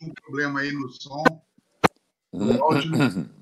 [0.00, 1.22] Um problema aí no som.
[2.32, 3.39] No áudio.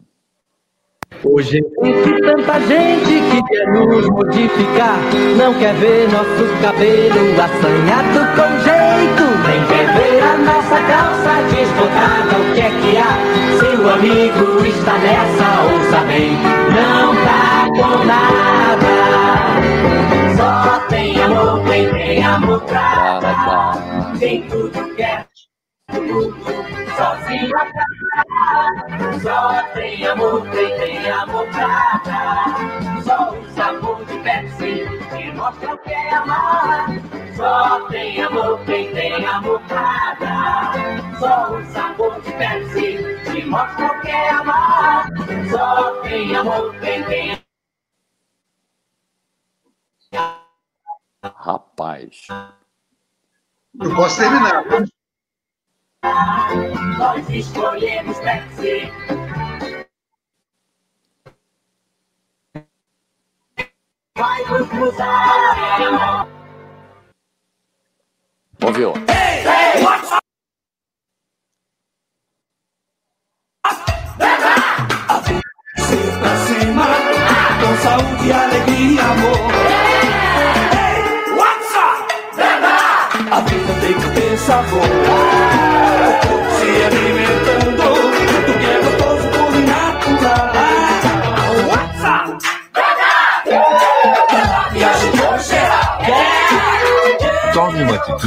[1.24, 4.98] Hoje existe tanta gente que quer nos modificar.
[5.36, 9.24] Não quer ver nosso cabelo assanhado com jeito.
[9.44, 12.38] Nem quer ver a nossa calça desbotada.
[12.38, 13.12] O que é que há?
[13.59, 16.32] Seu amigo está nessa, ouça bem.
[16.70, 18.94] Não tá com nada.
[20.36, 24.14] Só tem amor quem tem amor pra dar.
[24.20, 25.26] Tem tudo que é
[25.91, 29.22] Sozinho atrás.
[29.22, 32.03] Só tem amor quem tem amor pra.
[33.05, 36.86] Só o sabor de Pepsi que mostra o que é amar.
[37.36, 40.72] Só tem amor quem tem amor pra.
[41.18, 45.09] Só o sabor de Pepsi que mostra o que é amar.
[45.51, 47.39] Só tem amor quem tem
[51.22, 52.26] Rapaz.
[53.80, 54.64] Eu posso terminar.
[56.99, 58.92] Nós escolhemos Pepsi.
[64.16, 66.28] Vai nos mudar.
[68.64, 68.92] Ouviu?
[70.09, 70.17] pra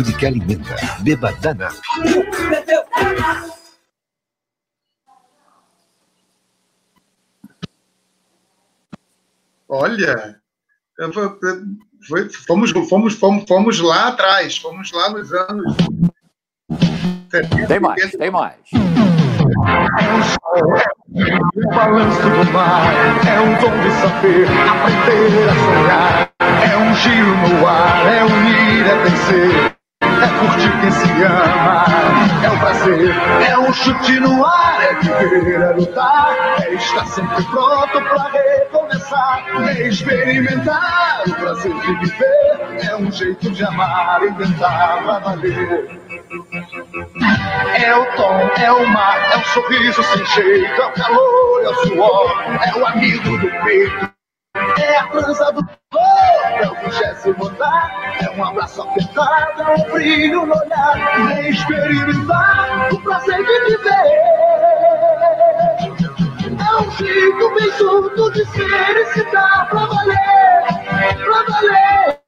[0.01, 0.75] atitude que alimenta.
[1.01, 1.73] Beba Danap.
[2.49, 2.81] Bebeu.
[9.69, 10.39] Olha,
[12.07, 15.75] foi- fomos, fomos, fomos, fomos lá atrás, fomos lá nos anos.
[17.31, 18.17] 70, Tem mais, 80.
[18.17, 18.55] tem mais.
[21.53, 22.93] O balanço do mar
[23.27, 26.31] é um dom de saber aprender a sonhar.
[26.39, 29.80] É um giro no ar, é unir, é vencer.
[30.01, 31.85] É curtir quem se ama,
[32.43, 33.15] é o prazer.
[33.47, 36.35] É um chute no ar, é viver, é lutar.
[36.61, 39.45] É estar sempre pronto pra recomeçar.
[39.67, 42.87] É experimentar o prazer de viver.
[42.89, 46.01] É um jeito de amar, inventar pra valer.
[47.75, 51.69] É o tom, é o mar, é um sorriso sem jeito, é o calor, é
[51.69, 54.09] o suor, é o amigo do peito,
[54.55, 59.91] é a trança do corpo, é o vigésimo andar, é um abraço apertado, é um
[59.91, 64.41] brilho no olhar, é experimentar o prazer de viver.
[66.59, 70.17] É um jeito bem junto de ser e se dar pra valer,
[71.23, 72.21] pra valer.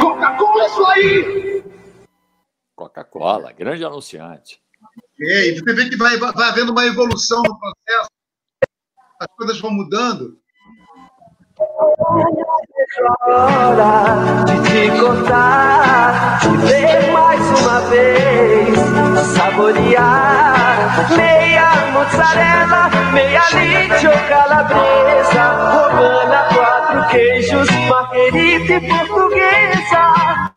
[0.00, 1.64] Coca-Cola é isso aí.
[2.74, 4.60] Coca-Cola, grande anunciante.
[5.20, 8.08] É, e você vê que vai, vai havendo uma evolução no processo,
[9.20, 10.38] as coisas vão mudando.
[13.22, 18.78] hora de te contar, te ver mais uma vez,
[19.36, 23.42] saborear meia mozzarella, meia
[24.08, 30.02] ou calabresa, romana, quatro queijos, marguerita e portuguesa.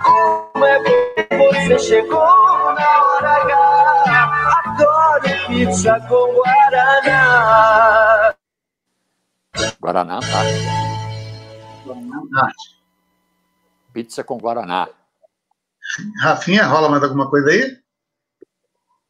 [0.01, 4.31] Como é bom você chegou na hora H,
[4.65, 6.62] adoro pizza com guaraná.
[9.83, 10.71] Guaraná Antártica.
[13.91, 14.87] Pizza com Guaraná.
[16.21, 17.77] Rafinha, rola mais alguma coisa aí?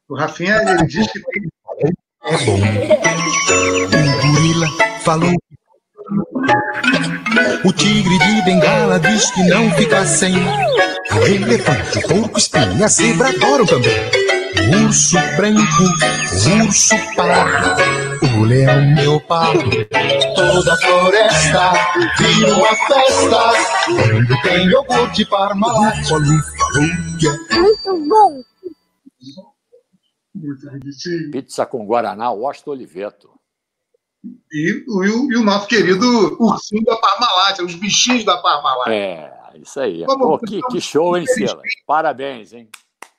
[0.09, 1.43] O Rafinha, ele diz que tem.
[2.23, 2.57] É bom.
[3.85, 4.67] O gorila
[5.01, 5.33] falou.
[7.63, 10.33] O tigre de bengala diz que não fica sem.
[10.35, 13.93] O elefante, o porco espinho, a zebra adoram também.
[14.71, 18.02] O urso branco, o urso pardo,
[18.39, 19.69] o leão leopardo.
[20.35, 21.71] Toda a floresta
[22.17, 23.53] vira uma festa.
[23.85, 25.95] Quando tem iogurte parmalat.
[26.09, 28.41] Muito bom.
[31.31, 33.29] Pizza com Guaraná, Washington Oliveto.
[34.51, 38.87] E, o- e e o nosso querido ursinho da Parmalat, os bichinhos da Parmalat.
[38.89, 40.05] É, isso aí.
[40.05, 41.61] Vamos- Pô, que, que show, hein, Silas?
[41.85, 42.69] Parabéns, hein?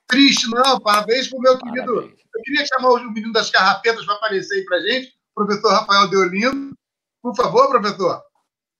[0.06, 0.78] Triste, não.
[0.80, 1.94] Parabéns pro meu querido.
[1.94, 2.18] Parabéns.
[2.34, 6.08] Eu queria chamar o menino das carrapetas para aparecer aí pra gente, o professor Rafael
[6.10, 6.74] Deolindo.
[7.22, 8.20] Por favor, professor.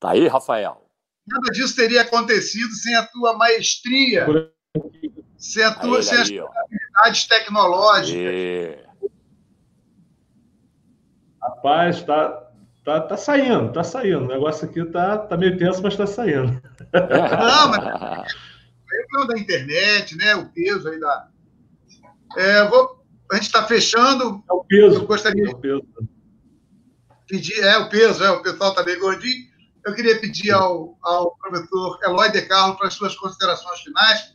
[0.01, 0.85] Tá aí, Rafael?
[1.27, 4.27] Nada disso teria acontecido sem a tua maestria,
[5.39, 6.49] sem, a Aí, tua, sem as aí, ó.
[6.55, 8.21] habilidades tecnológicas.
[8.35, 8.79] E...
[11.43, 12.51] Rapaz, tá,
[12.85, 14.25] tá, tá saindo, tá saindo.
[14.25, 16.61] O negócio aqui tá, tá meio tenso, mas tá saindo.
[16.93, 17.91] Não, mas- Aí
[18.54, 18.54] o
[19.09, 20.35] problema da internet, né?
[20.37, 21.29] O peso aí da.
[22.37, 23.05] É, vou...
[23.31, 24.43] A gente está fechando.
[24.49, 24.97] É o peso.
[24.97, 25.87] Eu gostaria É o peso.
[27.27, 29.47] pedir, é o peso, é, o pessoal está bem gordinho.
[29.85, 34.35] Eu queria pedir ao, ao professor Eloy De Carlo para as suas considerações finais.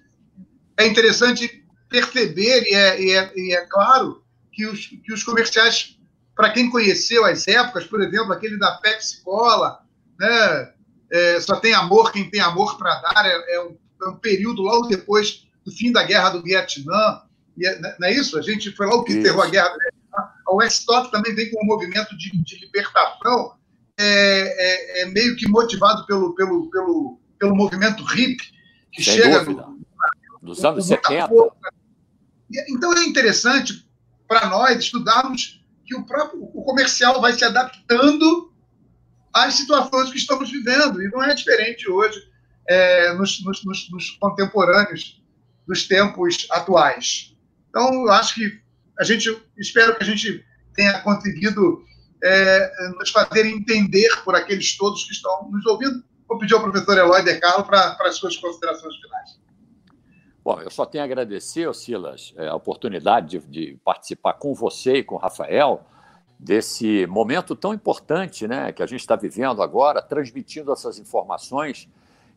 [0.78, 5.98] É interessante perceber, e é, e é, e é claro, que os, que os comerciais,
[6.36, 9.80] para quem conheceu as épocas, por exemplo, aquele da Pepsi Cola,
[10.20, 10.74] né,
[11.12, 13.78] é, só tem amor quem tem amor para dar, é, é um,
[14.08, 17.22] um período logo depois do fim da Guerra do Vietnã,
[17.58, 18.38] e é, não é isso?
[18.38, 19.20] A gente foi logo que Isso.
[19.20, 20.30] enterrou a Guerra do Vietnã.
[20.48, 23.54] A Weststop também vem com um movimento de, de libertação,
[24.00, 28.50] é, é- é meio que motivado pelo, pelo, pelo, pelo movimento hippie,
[28.94, 29.68] que Sem chega dúvida.
[29.68, 29.80] no,
[30.42, 31.28] Dos anos com muita 70.
[31.28, 31.56] força.
[32.50, 33.86] E, Então é interessante
[34.28, 38.54] para nós estudarmos que o próprio o comercial vai se adaptando
[39.34, 42.29] às situações que estamos vivendo, e não é diferente hoje
[42.70, 45.22] é, nos, nos- nos- contemporâneos
[45.68, 47.36] dos tempos atuais.
[47.70, 48.62] Então, eu acho que
[49.00, 50.46] a gente, espero que a gente
[50.76, 51.84] tenha conseguido
[52.24, 56.04] é, nos fazer entender por aqueles todos que estão nos ouvindo.
[56.28, 59.40] Vou pedir ao professor Eloy De Carlo para as suas considerações finais.
[60.44, 64.98] Bom, eu só tenho a agradecer, Silas, é, a oportunidade de, de participar com você
[64.98, 65.86] e com o Rafael
[66.40, 71.88] desse momento tão importante né, que a gente está vivendo agora, transmitindo essas informações.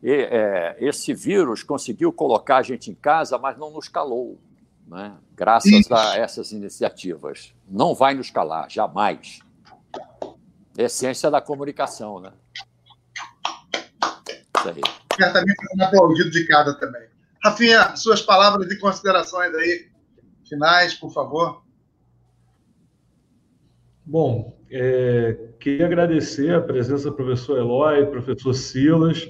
[0.03, 4.37] E, é, esse vírus conseguiu colocar a gente em casa, mas não nos calou,
[4.85, 5.15] né?
[5.33, 5.95] graças Isso.
[5.95, 7.53] a essas iniciativas.
[7.65, 9.39] Não vai nos calar, jamais.
[10.77, 12.33] Essência da comunicação, né?
[14.57, 14.81] Isso aí.
[15.15, 17.07] certamente um aplaudido de cada também.
[17.41, 19.87] Rafinha, suas palavras e considerações aí,
[20.47, 21.63] finais, por favor.
[24.05, 29.29] Bom, é, queria agradecer a presença do professor Eloy, professor Silas,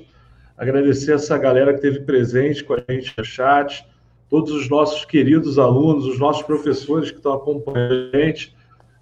[0.63, 3.85] agradecer essa galera que esteve presente com a gente no chat,
[4.29, 8.55] todos os nossos queridos alunos, os nossos professores que estão acompanhando a gente.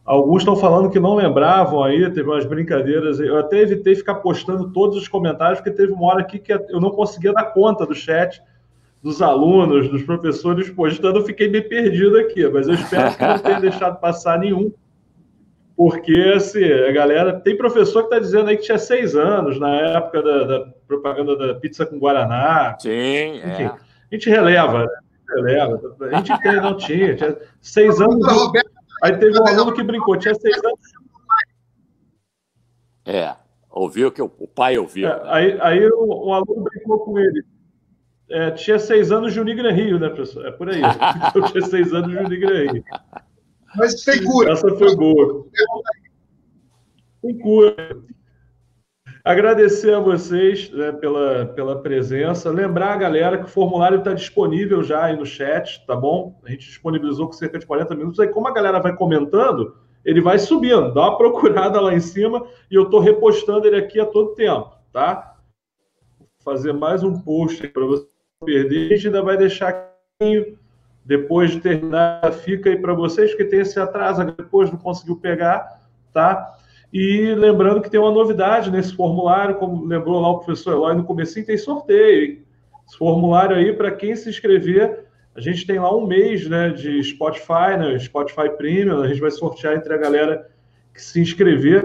[0.03, 3.19] Alguns estão falando que não lembravam aí, teve umas brincadeiras.
[3.19, 6.81] Eu até evitei ficar postando todos os comentários, porque teve uma hora aqui que eu
[6.81, 8.41] não conseguia dar conta do chat,
[9.01, 13.39] dos alunos, dos professores postando, eu fiquei meio perdido aqui, mas eu espero que não
[13.39, 14.71] tenha deixado passar nenhum.
[15.75, 17.39] Porque, assim, a galera.
[17.39, 21.35] Tem professor que está dizendo aí que tinha seis anos na época da, da propaganda
[21.35, 22.77] da pizza com Guaraná.
[22.79, 23.67] Sim, Enfim, é.
[23.67, 24.87] a gente releva, né?
[24.87, 25.95] A gente releva.
[25.99, 27.15] A gente tem, não tinha.
[27.15, 28.51] Tinha seis anos.
[29.03, 30.79] Aí teve um aluno que brincou, tinha seis anos.
[33.05, 33.35] É.
[33.69, 35.07] Ouviu que o pai ouviu.
[35.07, 37.43] É, aí aí um, um aluno brincou com ele.
[38.29, 40.45] É, tinha seis anos de Unigran Rio, né, professor?
[40.45, 40.81] É por aí.
[41.33, 42.83] Eu tinha seis anos de Unigran Rio.
[43.75, 44.51] Mas tem cura.
[44.51, 45.45] Essa foi boa.
[47.21, 47.97] Com cura.
[49.23, 52.49] Agradecer a vocês né, pela, pela presença.
[52.49, 56.39] Lembrar a galera que o formulário está disponível já aí no chat, tá bom?
[56.43, 58.19] A gente disponibilizou com cerca de 40 minutos.
[58.19, 60.91] Aí, como a galera vai comentando, ele vai subindo.
[60.93, 64.71] Dá uma procurada lá em cima e eu estou repostando ele aqui a todo tempo,
[64.91, 65.37] tá?
[66.17, 68.07] Vou fazer mais um post para você
[68.43, 68.91] perder.
[68.91, 70.57] A gente ainda vai deixar aqui
[71.03, 75.81] depois de terminar, fica aí para vocês, porque tem esse atraso, depois não conseguiu pegar,
[76.13, 76.55] tá?
[76.93, 81.03] E lembrando que tem uma novidade nesse formulário, como lembrou lá o professor Eloy no
[81.03, 82.43] comecinho, tem sorteio.
[82.87, 87.01] Esse formulário aí, para quem se inscrever, a gente tem lá um mês né, de
[87.03, 90.49] Spotify, né, Spotify Premium, a gente vai sortear entre a galera
[90.93, 91.83] que se inscrever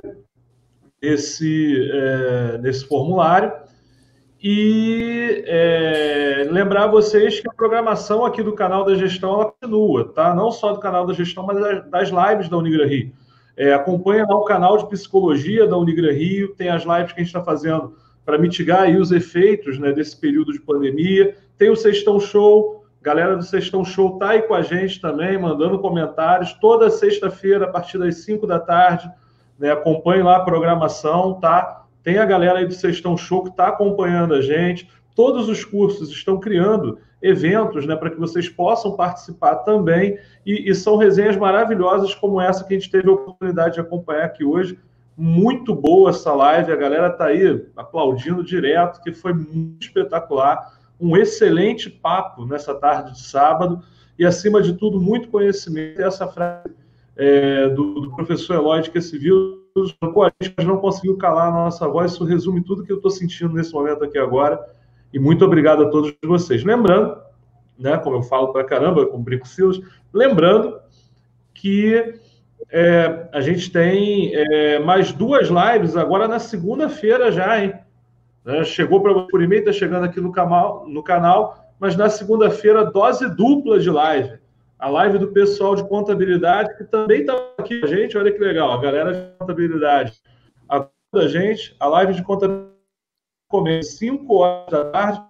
[1.01, 3.53] nesse, é, nesse formulário.
[4.49, 10.33] E é, lembrar vocês que a programação aqui do canal da gestão ela continua, tá?
[10.37, 11.59] Não só do canal da gestão, mas
[11.91, 13.13] das lives da Unigran Rio.
[13.57, 17.25] É, acompanha lá o canal de psicologia da Unigran Rio, tem as lives que a
[17.25, 21.37] gente está fazendo para mitigar os efeitos né, desse período de pandemia.
[21.59, 25.81] Tem o Sextão Show, galera do Sextão Show tá aí com a gente também, mandando
[25.81, 26.53] comentários.
[26.53, 29.11] Toda sexta-feira, a partir das 5 da tarde,
[29.59, 31.86] né, acompanhe lá a programação, tá?
[32.07, 34.89] Tem a galera aí do Sextão Show que está acompanhando a gente.
[35.17, 40.17] Todos os cursos estão criando eventos né, para que vocês possam participar também.
[40.47, 44.27] E, e, são resenhas maravilhosas como essa que a gente teve a oportunidade de acompanhar
[44.27, 44.79] aqui hoje.
[45.17, 50.79] Muito boa essa live, a galera está aí aplaudindo direto, que foi muito espetacular.
[51.01, 53.83] Um excelente papo nessa tarde de sábado
[54.17, 56.01] e, acima de tudo, muito conhecimento.
[56.01, 56.73] Essa frase
[57.17, 59.67] é, do, do professor Eloy de que se viu
[60.15, 63.11] Pô, a gente não conseguiu calar a nossa voz, isso resume tudo que eu estou
[63.11, 64.59] sentindo nesse momento aqui agora.
[65.13, 66.65] E muito obrigado a todos vocês.
[66.65, 67.19] Lembrando,
[67.79, 69.79] né, como eu falo para caramba, com Brinco Silas,
[70.15, 70.79] lembrando
[71.53, 72.15] que
[72.71, 77.75] é, a gente tem é, mais duas lives agora na segunda-feira já, hein?
[78.45, 82.85] Né, chegou para por e-mail, está chegando aqui no canal, no canal, mas na segunda-feira,
[82.85, 84.39] dose dupla de live
[84.79, 88.17] a live do pessoal de contabilidade, que também está aqui com a gente.
[88.17, 90.13] Olha que legal, a galera de contabilidade.
[90.69, 90.89] A
[91.29, 92.77] gente, a live de contabilidade
[93.49, 95.23] começa 5 horas da tarde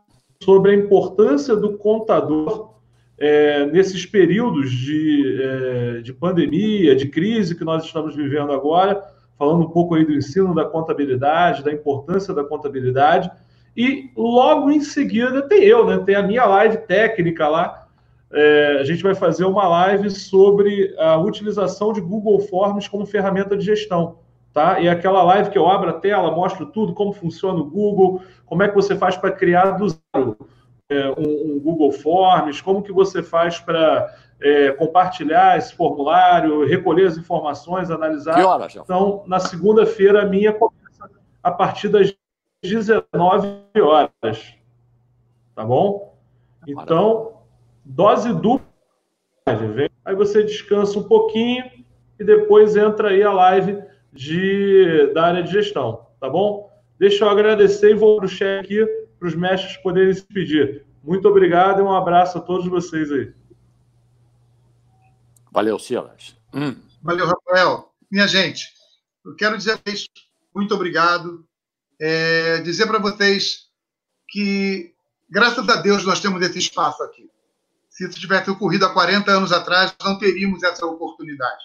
[0.43, 2.75] sobre a importância do contador
[3.19, 9.03] é, nesses períodos de, é, de pandemia, de crise que nós estamos vivendo agora,
[9.39, 13.31] falando um pouco aí do ensino da contabilidade, da importância da contabilidade.
[13.77, 15.99] E logo em seguida tem eu, né?
[15.99, 17.86] Tem a minha live técnica lá,
[18.33, 23.57] é, a gente vai fazer uma live sobre a utilização de Google Forms como ferramenta
[23.57, 24.19] de gestão.
[24.53, 24.81] Tá?
[24.81, 28.63] E aquela live que eu abro a tela, mostro tudo, como funciona o Google, como
[28.63, 30.37] é que você faz para criar do zero
[30.89, 37.07] é, um, um, Google Forms, como que você faz para é, compartilhar esse formulário, recolher
[37.07, 38.35] as informações, analisar.
[38.35, 41.11] Que horas, Então, na segunda-feira, a minha começa
[41.43, 42.15] a partir das
[42.63, 43.49] 19
[43.81, 44.55] horas.
[45.55, 46.15] Tá bom?
[46.67, 47.36] Então,
[47.87, 48.67] dose dupla.
[50.05, 51.65] Aí você descansa um pouquinho
[52.19, 53.83] e depois entra aí a live
[54.13, 56.71] de, da área de gestão, tá bom?
[56.99, 58.85] Deixa eu agradecer e vou para o chat aqui
[59.19, 60.85] para os mestres poderem se pedir.
[61.03, 63.33] Muito obrigado e um abraço a todos vocês aí.
[65.53, 66.37] Valeu, Silas.
[66.53, 66.77] Hum.
[67.03, 67.93] Valeu, Rafael.
[68.11, 68.67] Minha gente,
[69.25, 70.07] eu quero dizer vocês
[70.55, 71.47] muito obrigado.
[72.01, 73.67] É, dizer para vocês
[74.29, 74.95] que,
[75.31, 77.31] graças a Deus, nós temos esse espaço aqui.
[77.97, 81.65] Se isso tivesse ocorrido há 40 anos atrás, não teríamos essa oportunidade.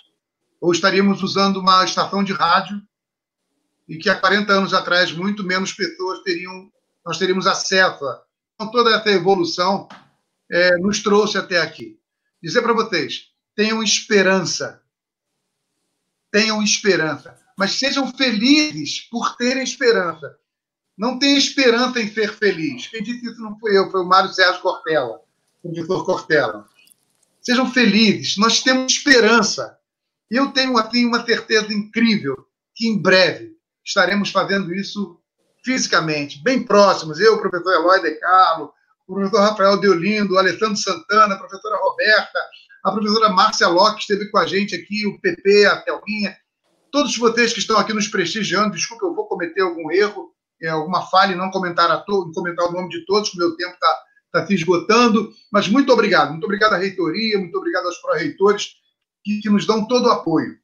[0.61, 2.81] Ou estaríamos usando uma estação de rádio
[3.85, 6.71] e que há 40 anos atrás muito menos pessoas teriam,
[7.05, 8.23] nós teríamos acesso a.
[8.55, 9.89] Então, toda essa evolução
[10.49, 11.99] é, nos trouxe até aqui.
[12.41, 14.81] Dizer para vocês, tenham esperança.
[16.31, 17.37] Tenham esperança.
[17.57, 20.37] Mas sejam felizes por terem esperança.
[20.97, 22.87] Não tenha esperança em ser feliz.
[22.87, 25.19] Quem disse isso não foi eu, foi o Mário Sérgio Cortella
[25.61, 26.65] professor Cortella.
[27.41, 29.77] Sejam felizes, nós temos esperança.
[30.29, 32.45] Eu tenho assim, uma certeza incrível
[32.75, 35.19] que em breve estaremos fazendo isso
[35.63, 37.19] fisicamente, bem próximos.
[37.19, 38.73] Eu, professor Eloy De Carlo,
[39.07, 42.39] o professor Rafael Deolindo, o Alessandro Santana, a professora Roberta,
[42.83, 46.35] a professora Márcia Locke, esteve com a gente aqui, o PP, a Thelminha,
[46.91, 50.31] todos vocês que estão aqui nos prestigiando, desculpa, eu vou cometer algum erro,
[50.61, 53.39] é, alguma falha em não comentar, a to comentar o nome de todos, que o
[53.39, 54.03] meu tempo está
[54.33, 56.31] está se esgotando, mas muito obrigado.
[56.31, 58.75] Muito obrigado à reitoria, muito obrigado aos pró-reitores
[59.23, 60.57] que, que, nos dão todo o apoio.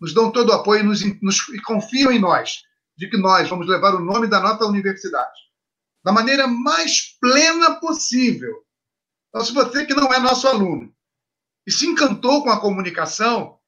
[0.00, 2.62] Nos dão todo o apoio e, nos, nos, e confiam em nós,
[2.96, 5.44] de que nós vamos levar o nome da nossa universidade
[6.04, 8.62] da maneira mais plena possível.
[9.28, 10.94] Então, se você que não é nosso aluno
[11.66, 13.58] e se encantou com a comunicação,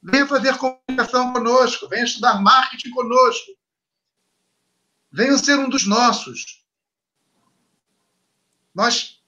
[0.00, 3.50] venha fazer comunicação conosco, venha estudar marketing conosco.
[5.10, 6.63] Venha ser um dos nossos.
[8.74, 9.22] Nós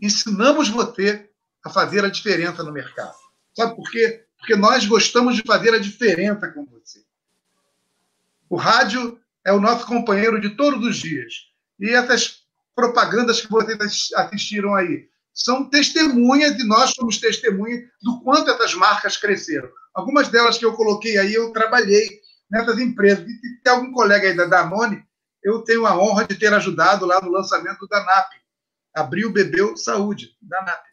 [0.00, 1.30] ensinamos você
[1.64, 3.16] a fazer a diferença no mercado.
[3.56, 4.24] Sabe por quê?
[4.38, 7.02] Porque nós gostamos de fazer a diferença com você.
[8.50, 11.50] O rádio é o nosso companheiro de todos os dias.
[11.80, 12.44] E essas
[12.74, 19.16] propagandas que vocês assistiram aí são testemunhas, e nós somos testemunhas do quanto essas marcas
[19.16, 19.68] cresceram.
[19.92, 23.26] Algumas delas que eu coloquei aí, eu trabalhei nessas empresas.
[23.26, 25.04] E tem algum colega aí da Danone
[25.44, 28.32] eu tenho a honra de ter ajudado lá no lançamento da NAP.
[28.94, 30.84] Abriu, bebeu, saúde, da NAP.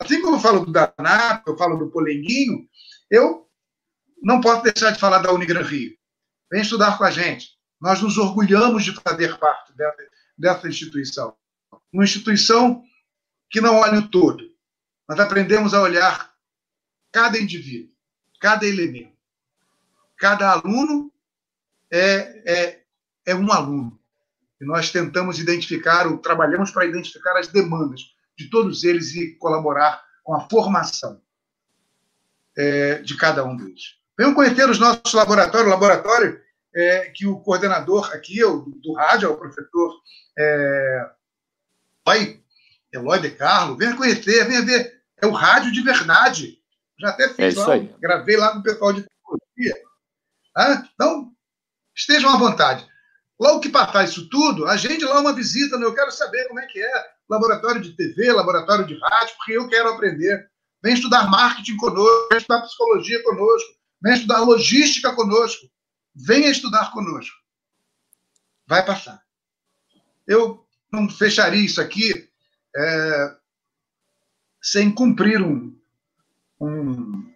[0.00, 2.66] Assim como eu falo do NAP, eu falo do Polenguinho,
[3.10, 3.46] eu
[4.22, 5.94] não posso deixar de falar da Unigran Rio.
[6.50, 7.50] Vem estudar com a gente.
[7.78, 11.36] Nós nos orgulhamos de fazer parte dessa, dessa instituição.
[11.92, 12.82] Uma instituição
[13.50, 14.50] que não olha o todo.
[15.08, 16.32] Nós aprendemos a olhar
[17.12, 17.92] cada indivíduo,
[18.40, 19.16] cada elemento.
[20.16, 21.12] Cada aluno
[21.90, 22.79] é, é,
[23.30, 23.98] é um aluno.
[24.60, 28.00] E nós tentamos identificar, ou trabalhamos para identificar as demandas
[28.36, 31.20] de todos eles e colaborar com a formação
[32.56, 33.96] é, de cada um deles.
[34.18, 36.40] Venham conhecer os nossos laboratórios, o laboratório
[36.74, 39.94] é, que o coordenador aqui, o, do, do rádio, é o professor
[40.38, 41.10] é,
[42.06, 42.44] Eloy,
[42.92, 45.00] Eloy de Carlo, venha conhecer, venha ver.
[45.22, 46.58] É o rádio de verdade.
[46.98, 49.82] Já até fiz É lá, gravei lá com o pessoal de tecnologia.
[50.56, 51.32] Ah, então,
[51.94, 52.89] estejam à vontade.
[53.40, 55.86] Logo que passar isso tudo, agende lá uma visita, né?
[55.86, 59.66] eu quero saber como é que é laboratório de TV, laboratório de rádio, porque eu
[59.66, 60.50] quero aprender.
[60.82, 63.70] Vem estudar marketing conosco, vem estudar psicologia conosco,
[64.02, 65.66] vem estudar logística conosco.
[66.14, 67.36] Venha estudar conosco.
[68.66, 69.22] Vai passar.
[70.26, 72.28] Eu não fecharia isso aqui
[72.76, 73.36] é,
[74.60, 75.76] sem cumprir um,
[76.60, 77.32] um,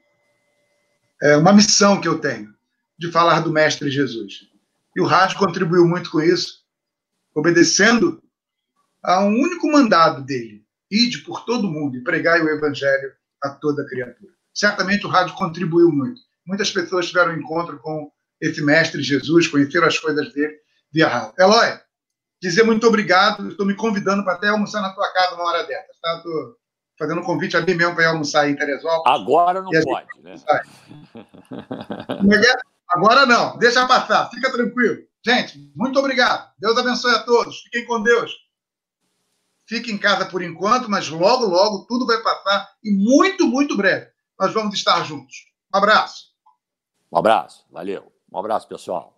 [1.22, 2.54] é, uma missão que eu tenho
[2.98, 4.53] de falar do Mestre Jesus.
[4.96, 6.62] E o rádio contribuiu muito com isso,
[7.34, 8.22] obedecendo
[9.02, 13.86] a um único mandado dele: ide por todo mundo e pregai o evangelho a toda
[13.86, 14.32] criatura.
[14.54, 16.20] Certamente o rádio contribuiu muito.
[16.46, 20.54] Muitas pessoas tiveram encontro com esse mestre Jesus, conheceram as coisas dele
[20.92, 21.34] via rádio.
[21.38, 21.80] Eloy,
[22.40, 23.48] dizer muito obrigado.
[23.48, 25.98] Estou me convidando para até almoçar na tua casa uma hora dessas.
[26.00, 26.16] Tá?
[26.16, 26.56] Estou
[26.98, 29.20] fazendo um convite a mim mesmo para ir almoçar aí em Teresópolis.
[29.20, 30.36] Agora não pode, né?
[32.20, 32.73] Como é que é?
[32.90, 34.98] Agora não, deixa passar, fica tranquilo.
[35.24, 36.52] Gente, muito obrigado.
[36.58, 37.62] Deus abençoe a todos.
[37.62, 38.32] Fiquem com Deus.
[39.66, 44.14] Fique em casa por enquanto, mas logo, logo tudo vai passar e muito, muito breve
[44.38, 45.46] nós vamos estar juntos.
[45.72, 46.32] Um abraço.
[47.12, 48.12] Um abraço, valeu.
[48.32, 49.13] Um abraço, pessoal.